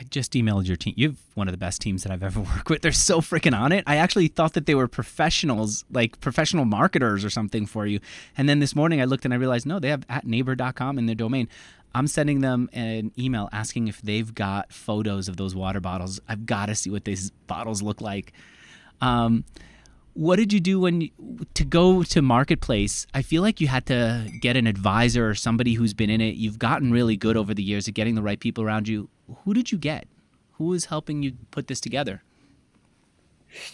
[0.01, 0.95] I just emailed your team.
[0.97, 2.81] You have one of the best teams that I've ever worked with.
[2.81, 3.83] They're so freaking on it.
[3.85, 7.99] I actually thought that they were professionals, like professional marketers or something for you.
[8.35, 11.05] And then this morning I looked and I realized no, they have at neighbor.com in
[11.05, 11.47] their domain.
[11.93, 16.19] I'm sending them an email asking if they've got photos of those water bottles.
[16.27, 18.33] I've got to see what these bottles look like.
[19.01, 19.43] Um,
[20.13, 21.09] what did you do when
[21.53, 23.07] to go to marketplace?
[23.13, 26.35] I feel like you had to get an advisor or somebody who's been in it.
[26.35, 29.09] You've gotten really good over the years at getting the right people around you.
[29.43, 30.07] Who did you get?
[30.53, 32.23] Who was helping you put this together?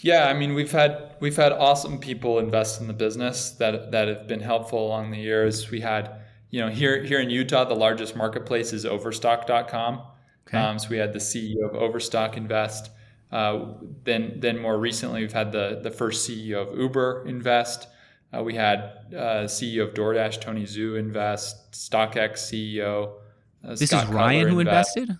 [0.02, 4.08] Yeah, I mean we've had we've had awesome people invest in the business that that
[4.08, 5.70] have been helpful along the years.
[5.70, 6.22] We had
[6.58, 10.02] you know, here here in Utah, the largest marketplace is Overstock.com.
[10.48, 10.58] Okay.
[10.58, 12.90] Um, so we had the CEO of Overstock invest.
[13.32, 13.74] Uh,
[14.06, 17.88] then then more recently, we've had the the first CEO of Uber invest.
[18.36, 18.80] Uh, we had
[19.16, 21.74] uh, CEO of DoorDash, Tony Xu, invest.
[21.74, 23.18] StockX CEO.
[23.64, 24.98] Uh, this Scott is Ryan who invest.
[24.98, 25.20] invested.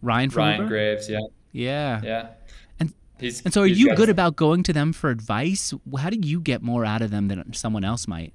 [0.00, 0.68] Ryan from Ryan Uber?
[0.68, 1.18] Graves, yeah,
[1.52, 2.28] yeah, yeah.
[2.80, 5.74] And he's, and so, are you good about going to them for advice?
[5.98, 8.32] How do you get more out of them than someone else might?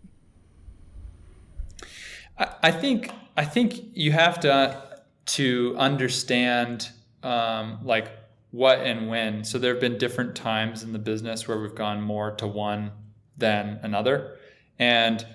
[2.64, 6.90] I think I think you have to to understand
[7.24, 8.12] um, like
[8.52, 9.44] what and when.
[9.44, 12.92] So there have been different times in the business where we've gone more to one
[13.38, 14.38] than another,
[14.80, 15.26] and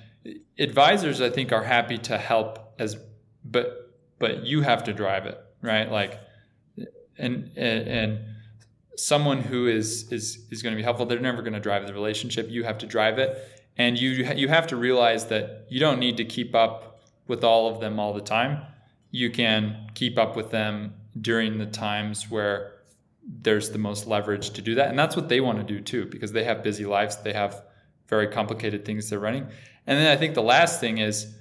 [0.59, 2.97] advisors I think are happy to help as
[3.45, 5.91] but but you have to drive it right?
[5.91, 6.21] Like
[7.19, 8.19] and and, and
[8.97, 11.93] someone who is is is going to be helpful they're never going to drive the
[11.93, 12.49] relationship.
[12.49, 13.37] You have to drive it.
[13.77, 16.86] And you you have to realize that you don't need to keep up
[17.27, 18.63] with all of them all the time.
[19.11, 22.73] You can keep up with them during the times where
[23.43, 24.89] there's the most leverage to do that.
[24.89, 27.17] And that's what they want to do too, because they have busy lives.
[27.17, 27.63] They have
[28.09, 29.49] very complicated things they're running.
[29.87, 31.35] And then I think the last thing is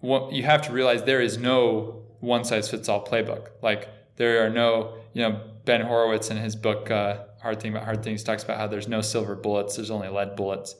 [0.00, 3.48] what you have to realize there is no one size fits all playbook.
[3.62, 7.84] Like there are no, you know, Ben Horowitz in his book, uh, Hard Thing About
[7.84, 9.76] Hard Things talks about how there's no silver bullets.
[9.76, 10.76] There's only lead bullets.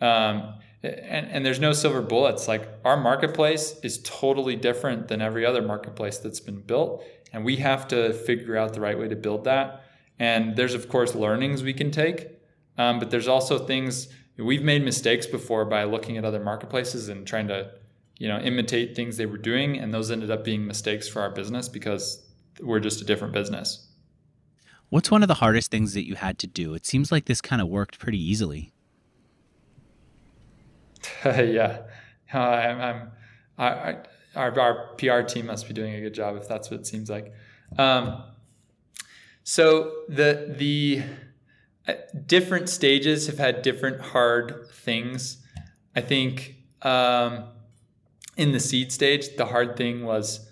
[0.00, 2.46] Um, and, and there's no silver bullets.
[2.46, 7.04] Like our marketplace is totally different than every other marketplace that's been built.
[7.32, 9.84] And we have to figure out the right way to build that.
[10.18, 12.28] And there's, of course, learnings we can take.
[12.76, 17.26] Um, but there's also things we've made mistakes before by looking at other marketplaces and
[17.26, 17.70] trying to,
[18.18, 19.78] you know, imitate things they were doing.
[19.78, 22.24] And those ended up being mistakes for our business because
[22.60, 23.88] we're just a different business.
[24.90, 26.74] What's one of the hardest things that you had to do?
[26.74, 28.72] It seems like this kind of worked pretty easily.
[31.24, 31.82] yeah,
[32.32, 32.80] uh, I'm.
[32.80, 33.10] I'm
[33.58, 33.96] I,
[34.36, 37.10] our, our PR team must be doing a good job if that's what it seems
[37.10, 37.32] like.
[37.76, 38.22] Um,
[39.42, 41.02] so the the
[41.86, 41.94] uh,
[42.26, 45.38] different stages have had different hard things.
[45.96, 47.44] I think um,
[48.36, 50.48] in the seed stage, the hard thing was,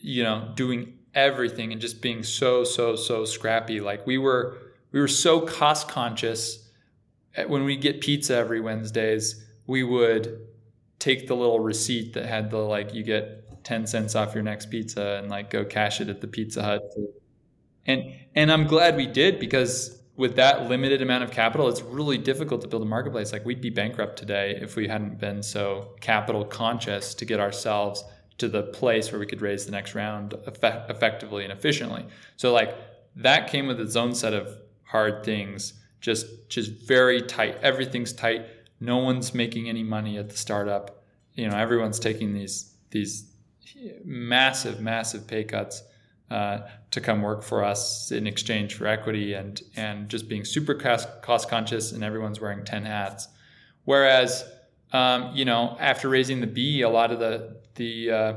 [0.00, 3.80] you know, doing everything and just being so so so scrappy.
[3.80, 4.56] Like we were
[4.92, 6.70] we were so cost conscious
[7.46, 10.46] when we get pizza every Wednesdays we would
[10.98, 14.70] take the little receipt that had the like you get 10 cents off your next
[14.70, 16.82] pizza and like go cash it at the Pizza Hut.
[17.86, 22.18] And and I'm glad we did because with that limited amount of capital, it's really
[22.18, 23.32] difficult to build a marketplace.
[23.32, 28.04] Like we'd be bankrupt today if we hadn't been so capital conscious to get ourselves
[28.38, 32.06] to the place where we could raise the next round effect- effectively and efficiently.
[32.36, 32.76] So like
[33.16, 35.74] that came with its own set of hard things.
[36.00, 37.58] Just just very tight.
[37.62, 38.46] Everything's tight
[38.82, 41.04] no one's making any money at the startup.
[41.34, 43.32] You know, everyone's taking these these
[44.04, 45.82] massive, massive pay cuts
[46.30, 46.58] uh,
[46.90, 51.08] to come work for us in exchange for equity and and just being super cost,
[51.22, 53.28] cost conscious and everyone's wearing 10 hats.
[53.84, 54.44] Whereas,
[54.92, 58.34] um, you know, after raising the B, a lot of the the uh,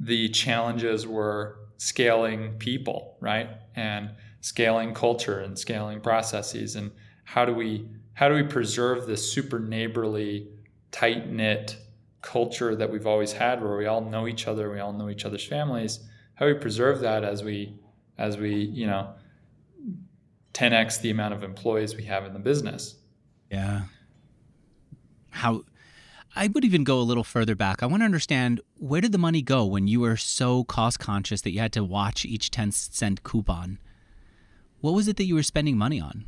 [0.00, 6.90] the challenges were scaling people, right, and scaling culture and scaling processes, and
[7.24, 10.48] how do we how do we preserve this super neighborly,
[10.90, 11.76] tight knit
[12.22, 15.24] culture that we've always had, where we all know each other, we all know each
[15.24, 16.00] other's families?
[16.34, 17.74] How do we preserve that as we,
[18.16, 19.14] as we, you know,
[20.54, 22.96] 10x the amount of employees we have in the business?
[23.50, 23.82] Yeah.
[25.30, 25.62] How?
[26.36, 27.82] I would even go a little further back.
[27.82, 31.40] I want to understand where did the money go when you were so cost conscious
[31.42, 33.78] that you had to watch each 10 cent coupon?
[34.80, 36.24] What was it that you were spending money on?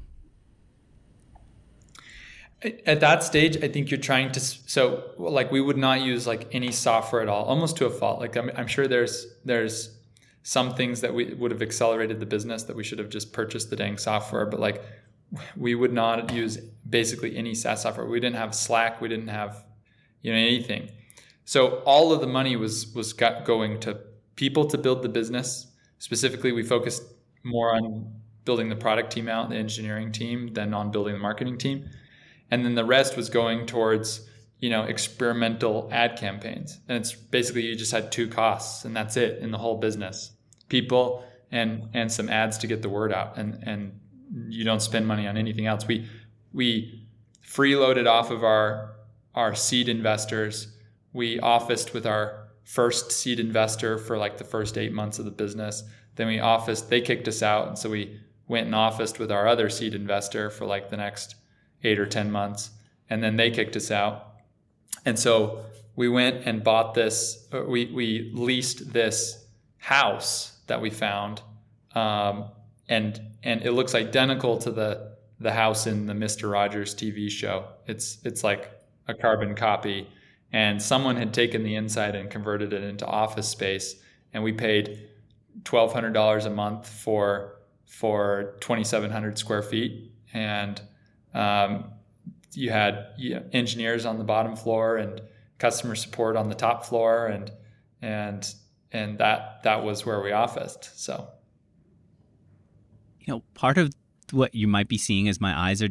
[2.87, 6.49] At that stage i think you're trying to so like we would not use like
[6.53, 9.91] any software at all almost to a fault like i'm, I'm sure there's there's
[10.43, 13.71] some things that we would have accelerated the business that we should have just purchased
[13.71, 14.83] the dang software but like
[15.57, 16.59] we would not use
[16.89, 18.07] basically any SaaS software.
[18.07, 19.01] We didn't have Slack.
[19.01, 19.65] We didn't have,
[20.23, 20.91] you know, anything.
[21.45, 23.99] So all of the money was was going to
[24.37, 25.69] people to build the business.
[25.99, 27.03] Specifically, we focused
[27.43, 28.13] more on
[28.45, 31.89] building the product team out, the engineering team, than on building the marketing team
[32.51, 34.29] and then the rest was going towards
[34.59, 36.81] you know experimental ad campaigns.
[36.89, 40.33] And it's basically you just had two costs and that's it in the whole business.
[40.69, 43.37] People and and some ads to get the word out.
[43.37, 44.01] And and
[44.49, 45.87] you don't spend money on anything else.
[45.87, 46.09] We
[46.53, 47.07] we
[47.45, 48.93] freeloaded off of our
[49.35, 50.69] our seed investors.
[51.13, 55.31] We officed with our first seed investor for like the first eight months of the
[55.31, 55.85] business.
[56.17, 57.69] Then we officed they kicked us out.
[57.69, 61.37] And so we went and officed with our other seed investor for like the next
[61.87, 62.71] eight or 10 months.
[63.09, 64.35] And then they kicked us out.
[65.05, 65.65] And so
[65.95, 69.47] we went and bought this, uh, we, we leased this
[69.79, 71.41] house that we found.
[71.95, 72.51] Um,
[72.89, 76.51] and, and it looks identical to the, the house in the Mr.
[76.51, 77.67] Rogers TV show.
[77.87, 78.71] It's, it's like
[79.09, 80.09] a carbon copy.
[80.53, 83.97] And someone had taken the inside and converted it into office space.
[84.33, 85.09] And we paid
[85.63, 87.57] $1,200 a month for,
[87.87, 90.13] for 2,700 square feet.
[90.33, 90.81] And
[91.37, 91.93] um,
[92.53, 95.21] you had you know, engineers on the bottom floor and
[95.59, 97.53] customer support on the top floor, and
[98.03, 98.55] and
[98.93, 100.99] and that that was where we officed.
[100.99, 101.29] So,
[103.21, 103.93] you know, part of
[104.33, 105.89] what you might be seeing as my eyes are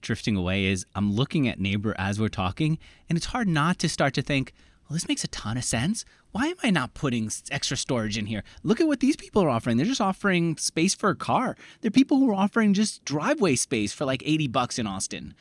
[0.00, 2.78] drifting away is I'm looking at neighbor as we're talking,
[3.08, 4.52] and it's hard not to start to think,
[4.88, 6.04] well, this makes a ton of sense.
[6.32, 8.42] Why am I not putting extra storage in here?
[8.62, 9.76] Look at what these people are offering.
[9.76, 11.56] They're just offering space for a car.
[11.80, 15.34] There are people who are offering just driveway space for like 80 bucks in Austin,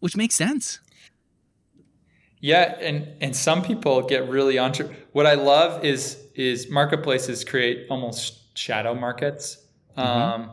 [0.00, 0.80] which makes sense.
[2.40, 4.94] Yeah, and and some people get really entre.
[5.12, 9.64] What I love is is marketplaces create almost shadow markets,
[9.96, 10.00] mm-hmm.
[10.00, 10.50] um,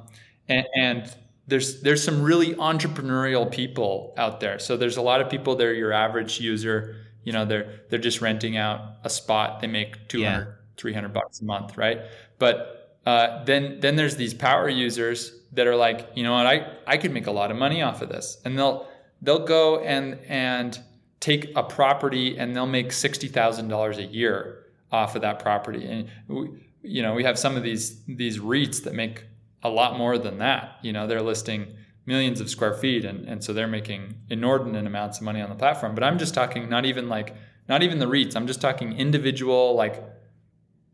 [0.48, 1.16] and, and
[1.48, 4.58] there's there's some really entrepreneurial people out there.
[4.58, 5.56] So there's a lot of people.
[5.56, 10.08] They're your average user you know they're they're just renting out a spot they make
[10.08, 10.54] 200 yeah.
[10.78, 12.00] 300 bucks a month right
[12.40, 16.66] but uh, then then there's these power users that are like you know what i
[16.88, 18.88] i could make a lot of money off of this and they'll
[19.22, 20.80] they'll go and and
[21.20, 25.86] take a property and they'll make sixty thousand dollars a year off of that property.
[25.86, 26.50] And we,
[26.84, 29.26] you know, we have some of these these REITs that make
[29.64, 30.78] a lot more than that.
[30.84, 31.76] You know, they're listing
[32.06, 35.56] millions of square feet and, and so they're making inordinate amounts of money on the
[35.56, 35.96] platform.
[35.96, 37.36] But I'm just talking not even like
[37.68, 38.36] not even the REITs.
[38.36, 40.04] I'm just talking individual like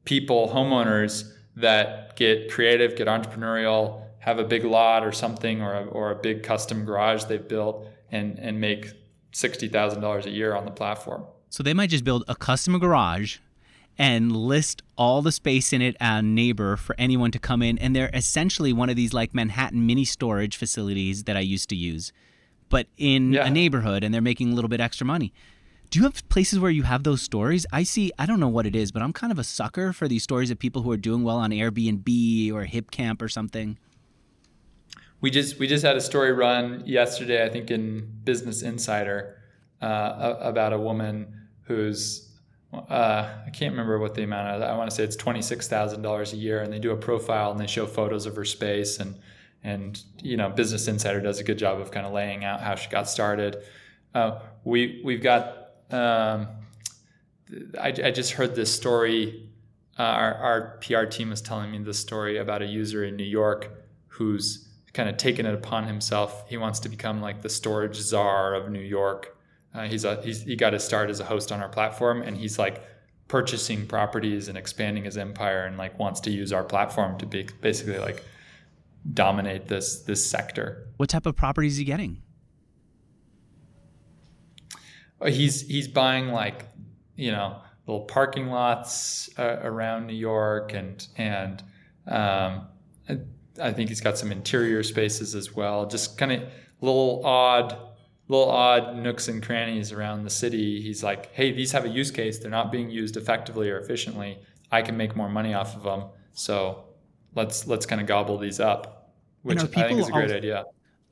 [0.05, 5.85] people, homeowners that get creative, get entrepreneurial, have a big lot or something or a,
[5.85, 8.87] or a big custom garage they've built and and make
[9.31, 11.25] sixty thousand dollars a year on the platform.
[11.49, 13.39] So they might just build a custom garage
[13.97, 17.95] and list all the space in it on neighbor for anyone to come in and
[17.95, 22.11] they're essentially one of these like Manhattan mini storage facilities that I used to use
[22.71, 23.45] but in yeah.
[23.45, 25.31] a neighborhood and they're making a little bit extra money.
[25.91, 27.65] Do you have places where you have those stories?
[27.71, 30.07] I see, I don't know what it is, but I'm kind of a sucker for
[30.07, 33.77] these stories of people who are doing well on Airbnb or Hipcamp or something.
[35.19, 39.37] We just we just had a story run yesterday, I think in Business Insider,
[39.81, 42.30] uh, about a woman who's
[42.73, 44.63] uh, I can't remember what the amount is.
[44.63, 46.97] I want to say it's twenty six thousand dollars a year, and they do a
[46.97, 49.19] profile and they show photos of her space and
[49.63, 52.75] and you know Business Insider does a good job of kind of laying out how
[52.75, 53.57] she got started.
[54.13, 55.57] Uh, we we've got.
[55.91, 56.47] Um,
[57.77, 59.49] I, I, just heard this story.
[59.99, 63.25] Uh, our, our PR team was telling me this story about a user in New
[63.25, 63.69] York
[64.07, 66.47] who's kind of taken it upon himself.
[66.47, 69.37] He wants to become like the storage czar of New York
[69.73, 72.37] uh, he's a he's he got his start as a host on our platform, and
[72.37, 72.83] he's like
[73.27, 77.47] purchasing properties and expanding his empire, and like wants to use our platform to be
[77.61, 78.23] basically like
[79.13, 80.87] dominate this this sector.
[80.97, 82.21] What type of properties is he getting?
[85.21, 86.65] Uh, he's he's buying like
[87.15, 91.63] you know little parking lots uh, around New York, and and
[92.07, 92.67] um,
[93.61, 95.85] I think he's got some interior spaces as well.
[95.85, 96.43] Just kind of
[96.81, 97.77] little odd
[98.31, 100.81] little odd nooks and crannies around the city.
[100.81, 102.39] He's like, hey, these have a use case.
[102.39, 104.39] They're not being used effectively or efficiently.
[104.71, 106.05] I can make more money off of them.
[106.31, 106.85] So
[107.35, 110.63] let's let's kind of gobble these up, which I think is a great idea.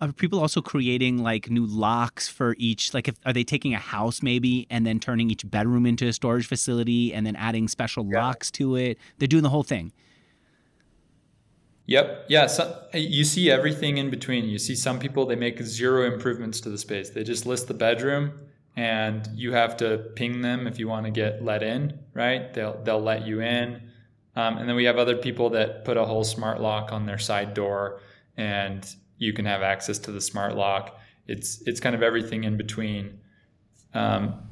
[0.01, 2.93] Are people also creating like new locks for each?
[2.93, 6.13] Like, if, are they taking a house maybe and then turning each bedroom into a
[6.13, 8.23] storage facility and then adding special yeah.
[8.23, 8.97] locks to it?
[9.17, 9.91] They're doing the whole thing.
[11.89, 12.25] Yep.
[12.27, 12.45] Yeah.
[12.45, 14.45] So you see everything in between.
[14.45, 17.09] You see some people they make zero improvements to the space.
[17.09, 18.33] They just list the bedroom,
[18.75, 21.97] and you have to ping them if you want to get let in.
[22.13, 22.53] Right?
[22.53, 23.81] They'll they'll let you in.
[24.35, 27.17] Um, and then we have other people that put a whole smart lock on their
[27.17, 28.01] side door,
[28.37, 28.87] and
[29.17, 30.99] you can have access to the smart lock.
[31.27, 33.19] It's it's kind of everything in between.
[33.95, 34.47] Um,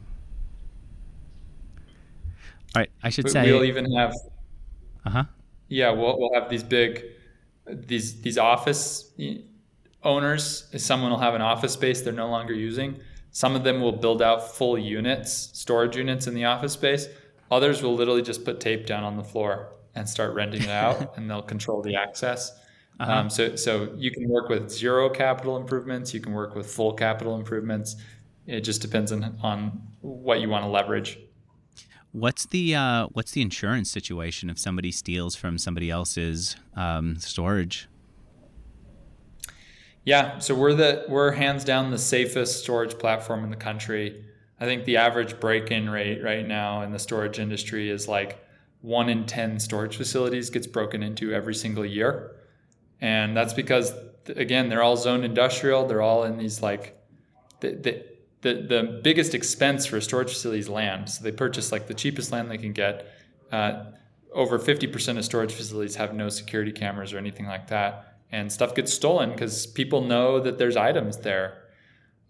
[2.75, 2.89] All right.
[3.03, 4.15] I should say we'll even have.
[5.05, 5.23] Uh huh.
[5.67, 7.03] Yeah, we'll we'll have these big
[7.69, 9.13] these these office
[10.03, 12.99] owners someone will have an office space they're no longer using
[13.37, 17.07] some of them will build out full units storage units in the office space.
[17.51, 21.13] Others will literally just put tape down on the floor and start renting it out
[21.17, 22.51] and they'll control the access.
[22.99, 23.11] Uh-huh.
[23.11, 26.93] um, so so you can work with zero capital improvements you can work with full
[26.93, 27.95] capital improvements.
[28.47, 31.19] It just depends on, on what you want to leverage
[32.17, 37.87] What's the uh, what's the insurance situation if somebody steals from somebody else's um, storage?
[40.03, 44.25] Yeah, so we're the we're hands down the safest storage platform in the country.
[44.59, 48.43] I think the average break-in rate right now in the storage industry is like
[48.81, 52.35] one in ten storage facilities gets broken into every single year,
[52.99, 53.93] and that's because
[54.25, 55.85] again they're all zoned industrial.
[55.85, 56.99] They're all in these like
[57.59, 58.16] the, the
[58.47, 61.09] the, the biggest expense for storage facility is land.
[61.09, 63.11] So they purchase like the cheapest land they can get.
[63.51, 63.85] Uh,
[64.33, 68.19] over 50% of storage facilities have no security cameras or anything like that.
[68.31, 71.63] And stuff gets stolen because people know that there's items there.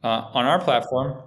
[0.03, 1.21] Uh, on our platform,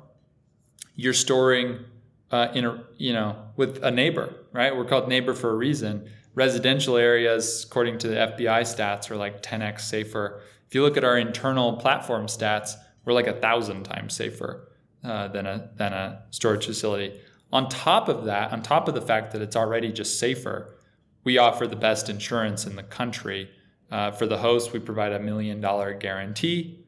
[0.95, 1.85] you're storing
[2.31, 4.75] uh, in a, you know, with a neighbor, right?
[4.77, 6.09] We're called neighbor for a reason.
[6.35, 10.41] Residential areas, according to the FBI stats, are like 10x safer.
[10.69, 12.75] If you look at our internal platform stats,
[13.05, 14.70] we're like a thousand times safer.
[15.03, 17.19] Uh, than a than a storage facility.
[17.55, 20.77] On top of that, on top of the fact that it's already just safer,
[21.25, 23.49] we offer the best insurance in the country.
[23.91, 26.85] Uh, for the host, we provide a million dollar guarantee,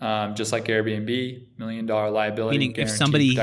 [0.00, 2.56] um, just like Airbnb, million dollar liability.
[2.56, 3.36] Meaning, if somebody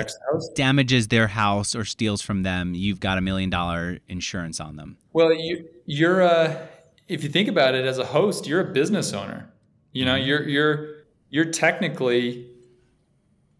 [0.56, 4.96] damages their house or steals from them, you've got a million dollar insurance on them.
[5.12, 6.70] Well, you, you're a,
[7.10, 9.52] if you think about it as a host, you're a business owner.
[9.92, 10.28] You know, mm-hmm.
[10.28, 10.90] you're you're
[11.30, 12.53] you're technically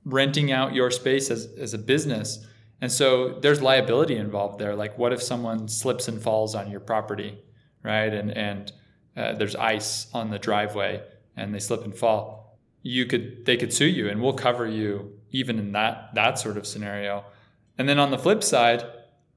[0.06, 2.46] renting out your space as, as a business.
[2.82, 4.76] And so there's liability involved there.
[4.76, 7.40] Like, what if someone slips and falls on your property,
[7.84, 8.14] right?
[8.14, 8.72] And and
[9.16, 11.02] uh, there's ice on the driveway,
[11.38, 12.58] and they slip and fall.
[12.84, 16.58] you could they could sue you and we'll cover you even in that that sort
[16.58, 17.24] of scenario.
[17.78, 18.84] And then on the flip side,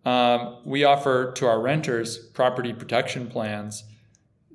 [0.05, 3.85] um, we offer to our renters property protection plans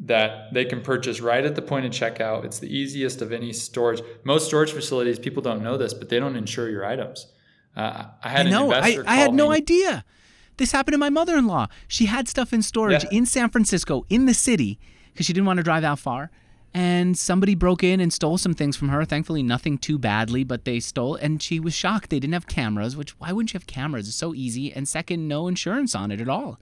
[0.03, 2.43] that they can purchase right at the point of checkout.
[2.43, 4.01] It's the easiest of any storage.
[4.23, 7.27] Most storage facilities, people don't know this, but they don't insure your items.
[7.75, 8.73] Uh, I had I know.
[8.73, 10.03] I, I had no idea.
[10.57, 11.67] This happened to my mother-in-law.
[11.87, 13.09] She had stuff in storage Yeah.
[13.17, 14.79] in San Francisco, in the city,
[15.13, 16.31] because she didn't want to drive out far.
[16.73, 19.03] And somebody broke in and stole some things from her.
[19.05, 21.15] Thankfully, nothing too badly, but they stole.
[21.15, 22.09] And she was shocked.
[22.09, 22.95] They didn't have cameras.
[22.95, 24.07] Which why wouldn't you have cameras?
[24.07, 24.71] It's so easy.
[24.71, 26.59] And second, no insurance on it at all.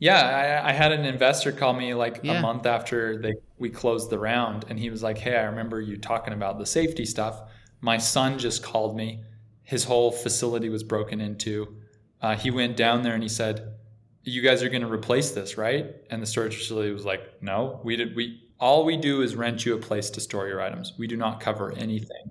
[0.00, 2.38] Yeah, I, I had an investor call me like Yeah.
[2.38, 5.80] a month after they we closed the round, and he was like, "Hey, I remember
[5.80, 7.40] you talking about the safety stuff.
[7.80, 9.22] My son just called me.
[9.64, 11.76] His whole facility was broken into.
[12.22, 13.74] Uh, he went down there and he said,
[14.22, 17.80] "You guys are going to replace this, right?" And the storage facility was like, "No,
[17.82, 18.14] we did.
[18.14, 20.94] We all we do is rent you a place to store your items.
[20.98, 22.30] We do not cover anything."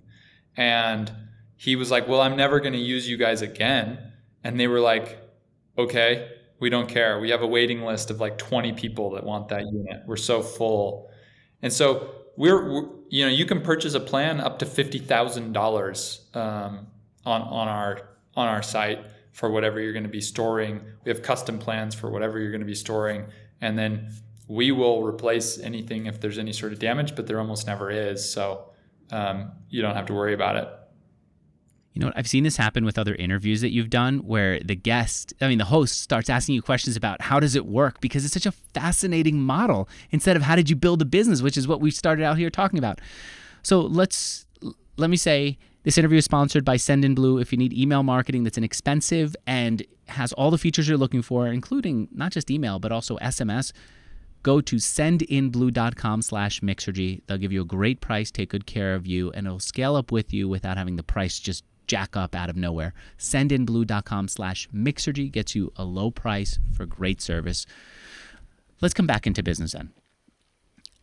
[0.56, 1.12] And
[1.58, 4.00] he was like, "Well, I'm never going to use you guys again."
[4.44, 5.20] And they were like,
[5.78, 6.30] "Okay,
[6.60, 7.20] we don't care.
[7.20, 10.04] We have a waiting list of like 20 people that want that unit.
[10.06, 11.10] We're so full."
[11.62, 15.54] And so we're, we're you know, you can purchase a plan up to fifty thousand
[15.54, 16.88] dollars um,
[17.26, 19.00] on on our on our site
[19.32, 20.82] for whatever you're going to be storing.
[21.04, 23.26] We have custom plans for whatever you're going to be storing,
[23.62, 24.12] and then
[24.48, 28.28] we will replace anything if there's any sort of damage, but there almost never is.
[28.28, 28.72] So
[29.12, 30.70] um, you don't have to worry about it.
[31.98, 32.18] You know what?
[32.18, 35.58] I've seen this happen with other interviews that you've done where the guest, I mean,
[35.58, 38.52] the host starts asking you questions about how does it work because it's such a
[38.52, 42.24] fascinating model instead of how did you build a business, which is what we started
[42.24, 43.02] out here talking about.
[43.64, 44.46] So let's,
[44.98, 47.42] let me say, this interview is sponsored by Sendinblue.
[47.42, 51.48] If you need email marketing that's inexpensive and has all the features you're looking for,
[51.48, 53.72] including not just email, but also SMS,
[54.44, 57.22] go to sendinblue.com slash mixergy.
[57.26, 60.12] They'll give you a great price, take good care of you, and it'll scale up
[60.12, 62.94] with you without having the price just jack up out of nowhere.
[63.18, 67.66] Sendinblue.com slash mixergy gets you a low price for great service.
[68.82, 69.92] Let's come back into business then.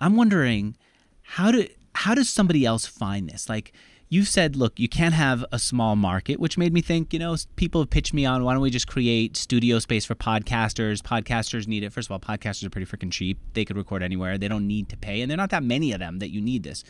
[0.00, 0.76] I'm wondering
[1.22, 3.48] how do how does somebody else find this?
[3.48, 3.72] Like
[4.08, 7.36] you said, look, you can't have a small market, which made me think, you know,
[7.56, 11.00] people have pitched me on why don't we just create studio space for podcasters?
[11.00, 11.92] Podcasters need it.
[11.92, 13.38] First of all, podcasters are pretty freaking cheap.
[13.54, 14.36] They could record anywhere.
[14.38, 16.62] They don't need to pay, and they're not that many of them that you need
[16.62, 16.84] this.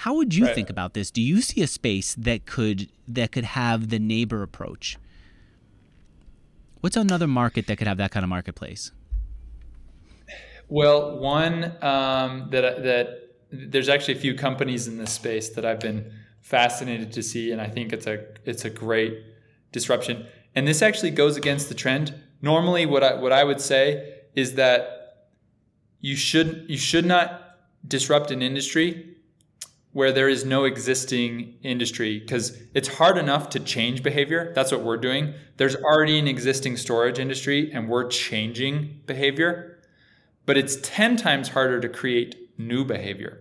[0.00, 0.54] How would you Right.
[0.54, 1.10] think about this?
[1.10, 4.96] Do you see a space that could that could have the neighbor approach?
[6.80, 8.92] What's another market that could have that kind of marketplace?
[10.68, 13.06] Well, one um, that that
[13.52, 17.60] there's actually a few companies in this space that I've been fascinated to see, and
[17.60, 19.22] I think it's a it's a great
[19.70, 20.24] disruption.
[20.54, 22.14] And this actually goes against the trend.
[22.40, 25.28] Normally, what I what I would say is that
[26.00, 29.18] you should you should not disrupt an industry
[29.92, 34.52] where there is no existing industry because it's hard enough to change behavior.
[34.54, 35.34] That's what we're doing.
[35.56, 39.80] There's already an existing storage industry, and we're changing behavior
[40.50, 43.40] but it's 10 times harder to create new behavior.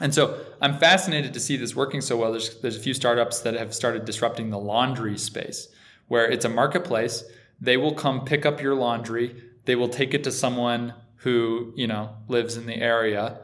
[0.00, 2.32] And so I'm fascinated to see this working so well.
[2.32, 5.68] There's, there's a few startups that have started disrupting the laundry space,
[6.08, 7.22] where it's a marketplace.
[7.60, 9.40] They will come pick up your laundry.
[9.64, 13.38] They will take it to someone who, you know, lives in the area.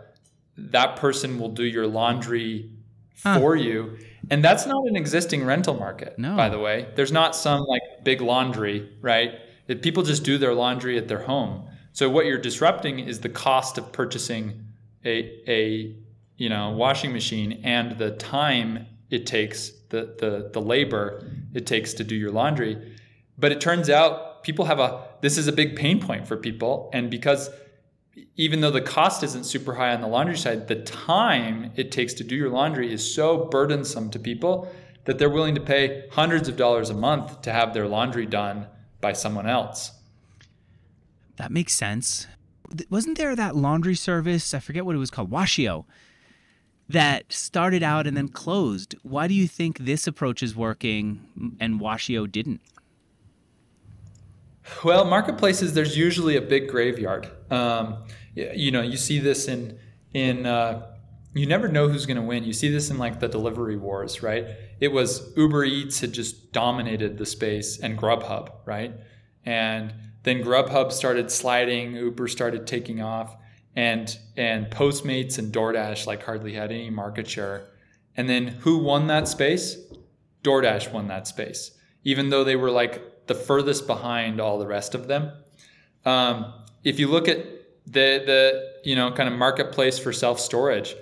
[0.56, 2.70] That person will do your laundry
[3.22, 3.38] Huh.
[3.38, 3.96] for you.
[4.30, 6.36] And that's not an existing rental market, No.
[6.36, 6.88] by the way.
[6.94, 9.32] There's not some like big laundry, right?
[9.82, 11.64] People just do their laundry at their home.
[11.92, 14.64] So what you're disrupting is the cost of purchasing
[15.04, 15.94] a a
[16.36, 21.24] you know washing machine and the time it takes the the the labor
[21.54, 22.76] it takes to do your laundry.
[23.38, 26.90] But it turns out people have a this is a big pain point for people
[26.92, 27.48] and because
[28.36, 32.14] even though the cost isn't super high on the laundry side, the time it takes
[32.14, 34.72] to do your laundry is so burdensome to people
[35.04, 38.66] that they're willing to pay hundreds of dollars a month to have their laundry done
[39.00, 39.92] by someone else.
[41.36, 42.26] That makes sense.
[42.90, 44.54] Wasn't there that laundry service?
[44.54, 45.84] I forget what it was called, Washio,
[46.88, 48.94] that started out and then closed.
[49.02, 52.60] Why do you think this approach is working and Washio didn't?
[54.82, 57.28] Well, marketplaces, there's usually a big graveyard.
[57.50, 58.04] Um,
[58.34, 59.78] you know, you see this in
[60.12, 60.86] in uh,
[61.34, 62.44] you never know who's going to win.
[62.44, 64.46] You see this in like the delivery wars, right?
[64.80, 68.94] It was Uber Eats had just dominated the space and Grubhub, right?
[69.44, 69.92] And
[70.22, 73.36] then Grubhub started sliding, Uber started taking off,
[73.76, 77.68] and and Postmates and DoorDash like hardly had any market share.
[78.16, 79.76] And then who won that space?
[80.42, 81.72] DoorDash won that space,
[82.04, 85.32] even though they were like the furthest behind all the rest of them.
[86.04, 86.52] Um,
[86.82, 87.38] if you look at
[87.86, 90.94] the the you know kind of marketplace for self storage,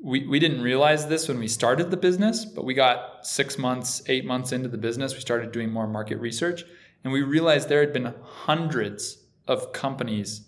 [0.00, 4.02] we, we didn't realize this when we started the business, but we got six months,
[4.06, 6.64] eight months into the business, we started doing more market research,
[7.02, 10.42] and we realized there had been hundreds of companies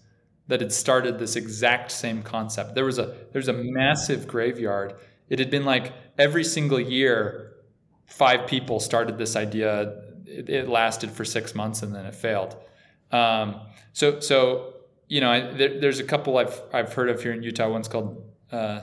[0.47, 2.75] that had started this exact same concept.
[2.75, 4.95] There was a there's a massive graveyard.
[5.29, 7.53] It had been like every single year,
[8.07, 10.03] five people started this idea.
[10.31, 12.57] It, it lasted for six months and then it failed.
[13.11, 13.61] Um,
[13.93, 14.75] so so
[15.09, 17.69] you know, I, there, there's a couple I've I've heard of here in Utah.
[17.69, 18.83] One's called uh,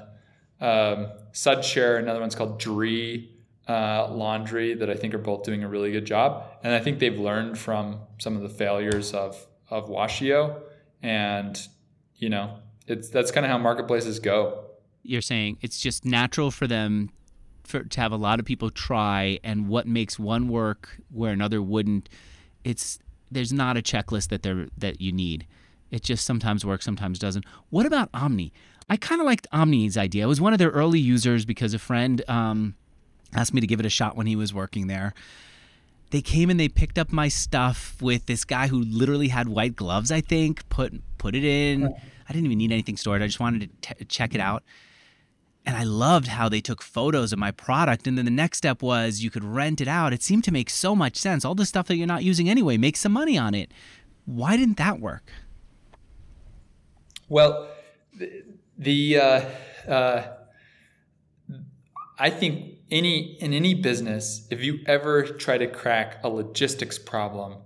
[0.59, 1.99] um, Sudshare.
[1.99, 3.31] Another one's called Dree
[3.67, 6.43] uh, Laundry that I think are both doing a really good job.
[6.63, 10.61] And I think they've learned from some of the failures of of Washio,
[11.01, 11.59] and
[12.15, 14.65] you know, it's that's kind of how marketplaces go.
[15.03, 17.11] You're saying it's just natural for them
[17.67, 21.61] for, to have a lot of people try, and what makes one work where another
[21.61, 22.09] wouldn't.
[22.63, 22.99] It's
[23.29, 25.45] there's not a checklist that there that you need.
[25.91, 27.45] It just sometimes works, sometimes doesn't.
[27.69, 28.51] What about Omni?
[28.89, 30.23] I kind of liked Omni's idea.
[30.23, 32.75] I was one of their early users because a friend um,
[33.33, 35.13] asked me to give it a shot when he was working there.
[36.11, 39.75] They came and they picked up my stuff with this guy who literally had white
[39.75, 40.09] gloves.
[40.09, 41.85] I think put put it in.
[42.29, 43.21] I didn't even need anything stored.
[43.21, 44.63] I just wanted to t- check it out.
[45.67, 48.07] And I loved how they took photos of my product.
[48.07, 50.13] And then the next step was you could rent it out.
[50.13, 51.43] It seemed to make so much sense.
[51.43, 53.69] All the stuff that you're not using anyway, make some money on it.
[54.23, 55.29] Why didn't that work?
[57.27, 57.67] Well,
[58.17, 58.43] the,
[58.77, 59.41] the uh,
[59.89, 60.27] uh,
[62.17, 67.57] I think any in any business, if you ever try to crack a logistics problem,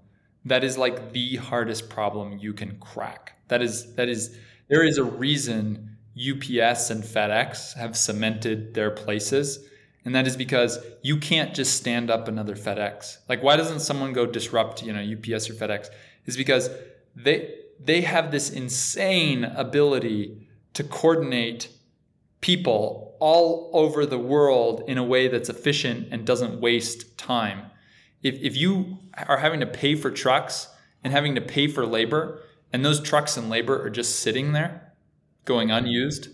[0.46, 3.38] that is like the hardest problem you can crack.
[3.50, 4.36] That is that is
[4.70, 5.91] there is a reason
[6.22, 9.68] UPS and FedEx have cemented their places.
[10.04, 13.18] And that is because you can't just stand up another FedEx.
[13.30, 15.88] Like why doesn't someone go disrupt, you know, UPS or FedEx?
[16.26, 16.70] Is because
[17.16, 21.70] they they have this insane ability to coordinate
[22.40, 27.64] people all over the world in a way that's efficient and doesn't waste time.
[28.24, 30.68] If, if you are having to pay for trucks
[31.04, 32.42] and having to pay for labor,
[32.72, 34.81] and those trucks and labor are just sitting there
[35.46, 36.30] going unused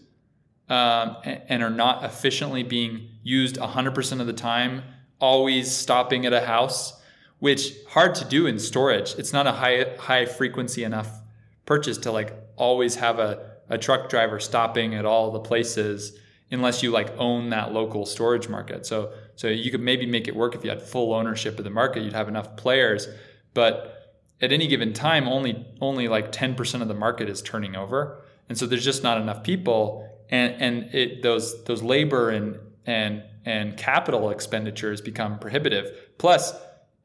[0.69, 4.83] um, and, are not efficiently being used 100% of the time,
[5.19, 6.99] always stopping at a house,
[7.39, 9.15] which hard to do in storage.
[9.15, 11.21] It's not a high high frequency enough
[11.65, 16.17] purchase to like always have a, a truck driver stopping at all the places
[16.49, 18.85] unless you like own that local storage market.
[18.85, 21.69] So so you could maybe make it work if you had full ownership of the
[21.69, 23.07] market, you'd have enough players,
[23.53, 23.93] but
[24.41, 28.23] at any given time only only like 10% of the market is turning over.
[28.49, 33.23] And so there's just not enough people and and it those those labor and and
[33.45, 35.91] and capital expenditures become prohibitive.
[36.17, 36.53] Plus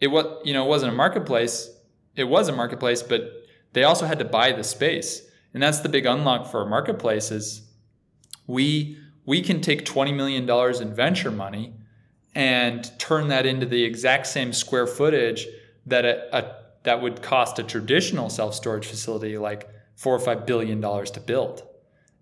[0.00, 1.70] it was you know it wasn't a marketplace.
[2.16, 3.22] It was a marketplace, but
[3.72, 5.22] they also had to buy the space.
[5.54, 7.62] And that's the big unlock for marketplaces.
[8.46, 10.50] we we can take $20 million
[10.82, 11.74] in venture money
[12.34, 15.46] and turn that into the exact same square footage
[15.86, 20.80] that a, a that would cost a traditional self-storage facility like four or five billion
[20.80, 21.62] dollars to build.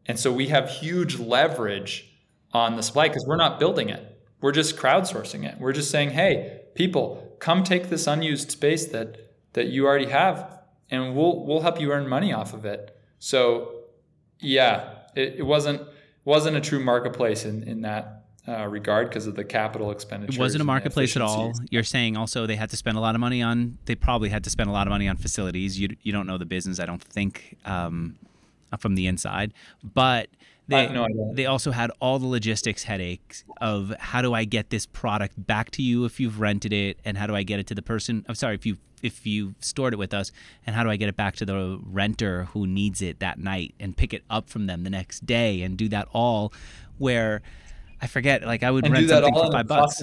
[0.06, 2.10] And so we have huge leverage
[2.52, 4.20] on the supply because we're not building it.
[4.40, 5.60] We're just crowdsourcing it.
[5.60, 9.16] We're just saying, hey, people, come take this unused space that
[9.52, 10.60] that you already have
[10.90, 12.96] and we'll we'll help you earn money off of it.
[13.18, 13.84] So
[14.38, 15.82] yeah, it, it wasn't
[16.24, 18.19] wasn't a true marketplace in in that
[18.50, 20.36] uh, regard because of the capital expenditure.
[20.36, 21.52] It wasn't a marketplace at all.
[21.70, 23.78] You're saying also they had to spend a lot of money on.
[23.84, 25.78] They probably had to spend a lot of money on facilities.
[25.78, 28.16] You you don't know the business, I don't think, um,
[28.78, 30.28] from the inside, but.
[30.68, 34.70] They, uh, no, they also had all the logistics headaches of how do I get
[34.70, 37.66] this product back to you if you've rented it, and how do I get it
[37.68, 38.24] to the person?
[38.28, 40.30] I'm sorry if you if you stored it with us
[40.66, 43.74] and how do I get it back to the renter who needs it that night
[43.80, 46.52] and pick it up from them the next day and do that all
[46.98, 47.42] where
[48.02, 50.02] I forget like I would and rent something for 5 bucks.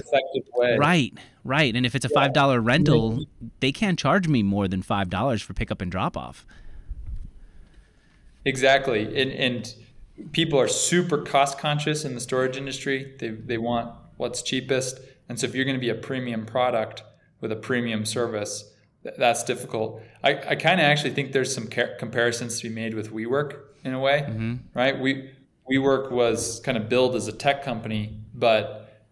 [0.54, 0.76] Way.
[0.76, 1.14] Right.
[1.44, 1.74] Right.
[1.74, 2.58] And if it's a $5 yeah.
[2.62, 3.24] rental,
[3.60, 6.46] they can't charge me more than $5 for pickup and drop off.
[8.44, 9.20] Exactly.
[9.20, 9.74] And and
[10.32, 13.14] people are super cost conscious in the storage industry.
[13.18, 15.00] They they want what's cheapest.
[15.28, 17.02] And so if you're going to be a premium product
[17.40, 18.72] with a premium service,
[19.02, 20.00] that's difficult.
[20.24, 23.92] I, I kind of actually think there's some comparisons to be made with WeWork in
[23.92, 24.54] a way, mm-hmm.
[24.74, 24.98] right?
[24.98, 25.30] We
[25.70, 29.06] WeWork was kind of billed as a tech company, but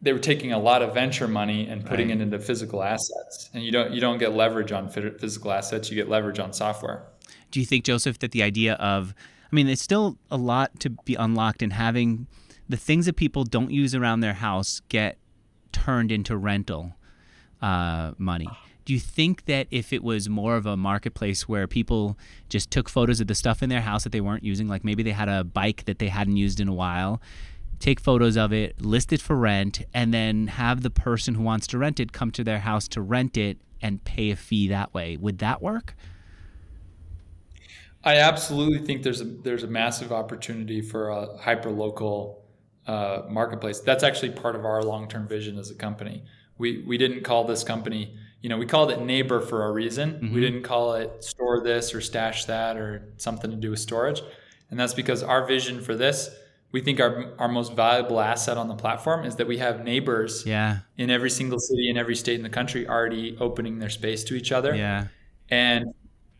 [0.00, 2.18] they were taking a lot of venture money and putting right.
[2.18, 5.90] it into physical assets, and you don't you don't get leverage on physical assets.
[5.90, 7.04] You get leverage on software.
[7.50, 9.14] Do you think, Joseph, that the idea of
[9.50, 12.26] I mean, it's still a lot to be unlocked in having
[12.68, 15.18] the things that people don't use around their house get
[15.72, 16.94] turned into rental
[17.60, 18.48] uh, money
[18.84, 22.18] do you think that if it was more of a marketplace where people
[22.48, 25.02] just took photos of the stuff in their house that they weren't using, like maybe
[25.02, 27.20] they had a bike that they hadn't used in a while,
[27.78, 31.66] take photos of it, list it for rent, and then have the person who wants
[31.68, 34.92] to rent it come to their house to rent it and pay a fee that
[34.94, 35.16] way.
[35.16, 35.94] Would that work?
[38.04, 42.42] I absolutely think there's a there's a massive opportunity for a hyper local
[42.86, 43.80] uh, marketplace.
[43.80, 46.24] That's actually part of our long term vision as a company.
[46.58, 50.14] We we didn't call this company, you know, we called it Neighbor for a reason.
[50.14, 50.34] Mm-hmm.
[50.34, 54.20] We didn't call it store this or stash that or something to do with storage,
[54.70, 56.30] and that's because our vision for this.
[56.72, 60.46] We think our, our most valuable asset on the platform is that we have neighbors
[60.46, 60.78] yeah.
[60.96, 64.34] in every single city in every state in the country already opening their space to
[64.34, 64.74] each other.
[64.74, 65.08] Yeah.
[65.50, 65.92] And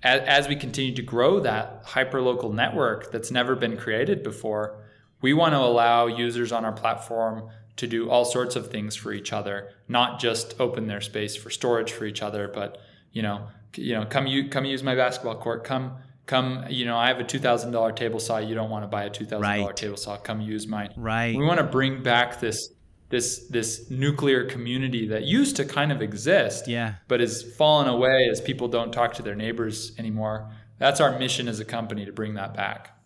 [0.03, 4.83] as, as we continue to grow that hyperlocal network that's never been created before,
[5.21, 9.13] we want to allow users on our platform to do all sorts of things for
[9.13, 12.79] each other, not just open their space for storage for each other, but
[13.13, 15.65] you know, you know, come you come use my basketball court.
[15.65, 15.97] Come
[16.27, 18.39] come, you know, I have a two thousand dollar table saw.
[18.39, 20.17] You don't want to buy a two thousand dollar table saw.
[20.17, 20.93] Come use mine.
[20.97, 21.37] Right.
[21.37, 22.73] We want to bring back this
[23.09, 28.29] this this nuclear community that used to kind of exist, yeah, but has fallen away
[28.31, 30.51] as people don't talk to their neighbors anymore.
[30.79, 32.99] That's our mission as a company to bring that back.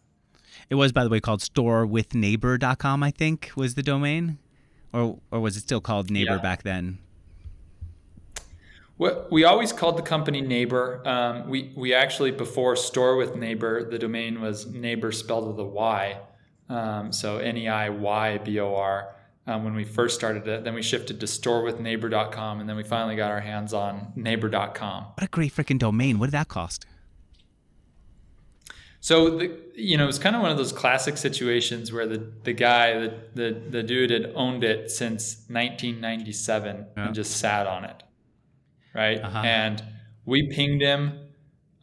[0.70, 4.38] It was, by the way, called storewithneighbor.com, I think was the domain,
[4.96, 6.42] or or was it still called Neighbor yeah.
[6.42, 6.98] back then?
[8.98, 11.06] Well, we always called the company Neighbor.
[11.06, 15.68] Um, we we actually before Store with Neighbor, the domain was Neighbor spelled with a
[15.68, 16.18] Y,
[16.68, 19.14] um, so N E I Y B O R
[19.46, 20.64] um, when we first started it.
[20.64, 25.04] Then we shifted to storewithneighbor.com, and then we finally got our hands on neighbor.com.
[25.14, 26.18] What a great freaking domain!
[26.18, 26.86] What did that cost?
[29.06, 32.52] So the, you know, it's kind of one of those classic situations where the the
[32.52, 37.06] guy, the the, the dude had owned it since 1997 yeah.
[37.06, 38.02] and just sat on it,
[38.92, 39.20] right?
[39.22, 39.42] Uh-huh.
[39.44, 39.80] And
[40.24, 41.20] we pinged him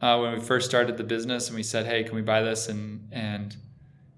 [0.02, 2.68] uh, when we first started the business, and we said, "Hey, can we buy this?"
[2.68, 3.56] And and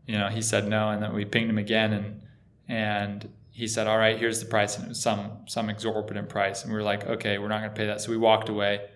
[0.08, 2.22] you know, he said no, and then we pinged him again, and
[2.66, 6.64] and he said, "All right, here's the price," and it was some some exorbitant price,
[6.64, 8.88] and we were like, "Okay, we're not going to pay that." So we walked away,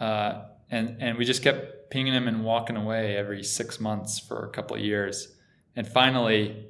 [0.00, 4.44] uh, and and we just kept pinging him and walking away every six months for
[4.44, 5.28] a couple of years,
[5.76, 6.66] and finally,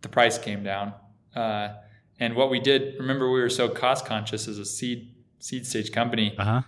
[0.00, 0.94] the price came down.
[1.34, 1.74] Uh,
[2.18, 5.92] and what we did, remember, we were so cost conscious as a seed seed stage
[5.92, 6.34] company.
[6.38, 6.62] Uh-huh.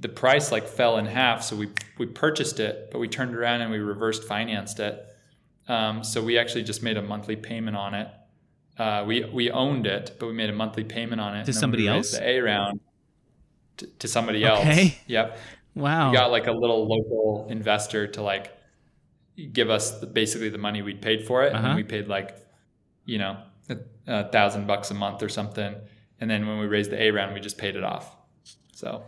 [0.00, 3.60] The price like fell in half, so we we purchased it, but we turned around
[3.60, 5.04] and we reversed financed it.
[5.68, 8.08] Um, so we actually just made a monthly payment on it
[8.78, 11.86] uh, we we owned it, but we made a monthly payment on it to somebody
[11.86, 12.12] else.
[12.12, 12.80] The A round
[13.76, 14.60] to, to somebody else.
[14.60, 14.98] Okay.
[15.06, 15.38] Yep.
[15.74, 16.10] Wow.
[16.10, 18.56] We got like a little local investor to like
[19.52, 21.66] give us the, basically the money we'd paid for it, uh-huh.
[21.66, 22.36] and we paid like
[23.04, 25.74] you know a, a, thousand bucks a month or something.
[26.20, 28.16] And then when we raised the A round, we just paid it off.
[28.72, 29.02] So.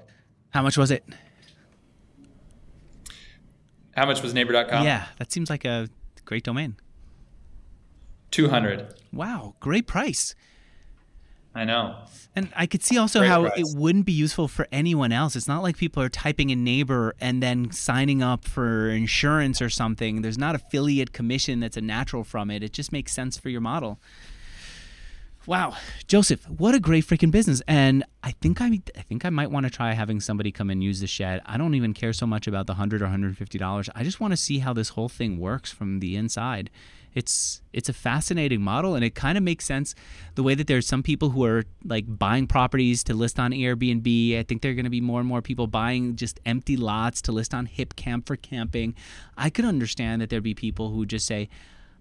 [0.51, 1.05] How much was it?
[3.95, 4.85] How much was neighbor.com?
[4.85, 5.89] Yeah, that seems like a
[6.25, 6.77] great domain.
[8.33, 10.35] 200 wow great price
[11.57, 11.97] i know
[12.37, 13.59] and i could see also great how price.
[13.59, 17.15] it wouldn't be useful for anyone else it's not like people are typing in neighbor
[17.21, 22.23] and then signing up for insurance or something there's not affiliate commission that's a natural
[22.23, 23.99] from it it just makes sense for your model
[25.47, 25.77] Wow,
[26.09, 27.63] Joseph, what a great freaking business!
[27.69, 30.83] And I think I, I think I might want to try having somebody come and
[30.83, 31.41] use the shed.
[31.47, 33.89] I don't even care so much about the hundred or hundred fifty dollars.
[33.95, 36.69] I just want to see how this whole thing works from the inside.
[37.17, 39.95] It's it's a fascinating model, and it kind of makes sense
[40.35, 44.39] the way that there's some people who are like buying properties to list on Airbnb.
[44.39, 47.23] I think there are going to be more and more people buying just empty lots
[47.23, 48.95] to list on Hipcamp for camping.
[49.37, 51.49] I could understand that there'd be people who just say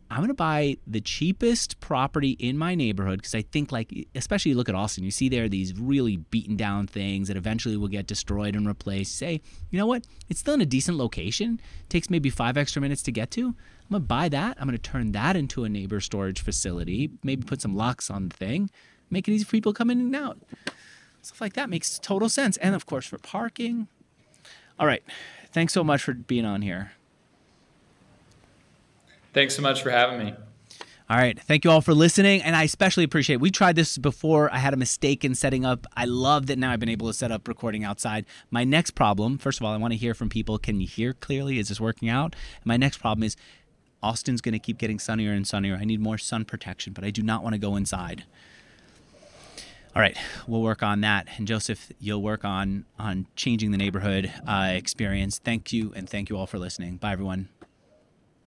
[0.10, 4.54] I'm going to buy the cheapest property in my neighborhood because I think, like, especially
[4.54, 8.06] look at Austin, you see there these really beaten down things that eventually will get
[8.06, 9.18] destroyed and replaced.
[9.18, 9.42] Say,
[9.72, 10.06] you know what?
[10.30, 11.60] It's still in a decent location.
[11.82, 13.56] It takes maybe five extra minutes to get to.
[13.86, 14.58] I'm going to buy that.
[14.60, 18.30] I'm going to turn that into a neighbor storage facility, maybe put some locks on
[18.30, 18.72] the thing,
[19.12, 20.40] make it easy for people to come in and out.
[21.22, 22.58] Stuff like that makes total sense.
[22.58, 23.88] And of course, for parking.
[24.80, 25.04] All right.
[25.52, 26.92] Thanks so much for being on here.
[29.34, 30.34] Thanks so much for having me.
[31.08, 31.40] All right.
[31.40, 32.42] Thank you all for listening.
[32.42, 34.52] And I especially appreciate we tried this before.
[34.52, 35.86] I had a mistake in setting up.
[35.96, 38.26] I love that now I've been able to set up recording outside.
[38.50, 40.58] My next problem, first of all, I want to hear from people.
[40.58, 41.60] Can you hear clearly?
[41.60, 42.34] Is this working out?
[42.56, 43.36] And my next problem is
[44.06, 45.78] Austin's going to keep getting sunnier and sunnier.
[45.82, 48.24] I need more sun protection, but I do not want to go inside.
[49.96, 51.28] All right, we'll work on that.
[51.38, 55.40] And Joseph, you'll work on on changing the neighborhood uh, experience.
[55.40, 56.98] Thank you, and thank you all for listening.
[56.98, 57.50] Bye, everyone.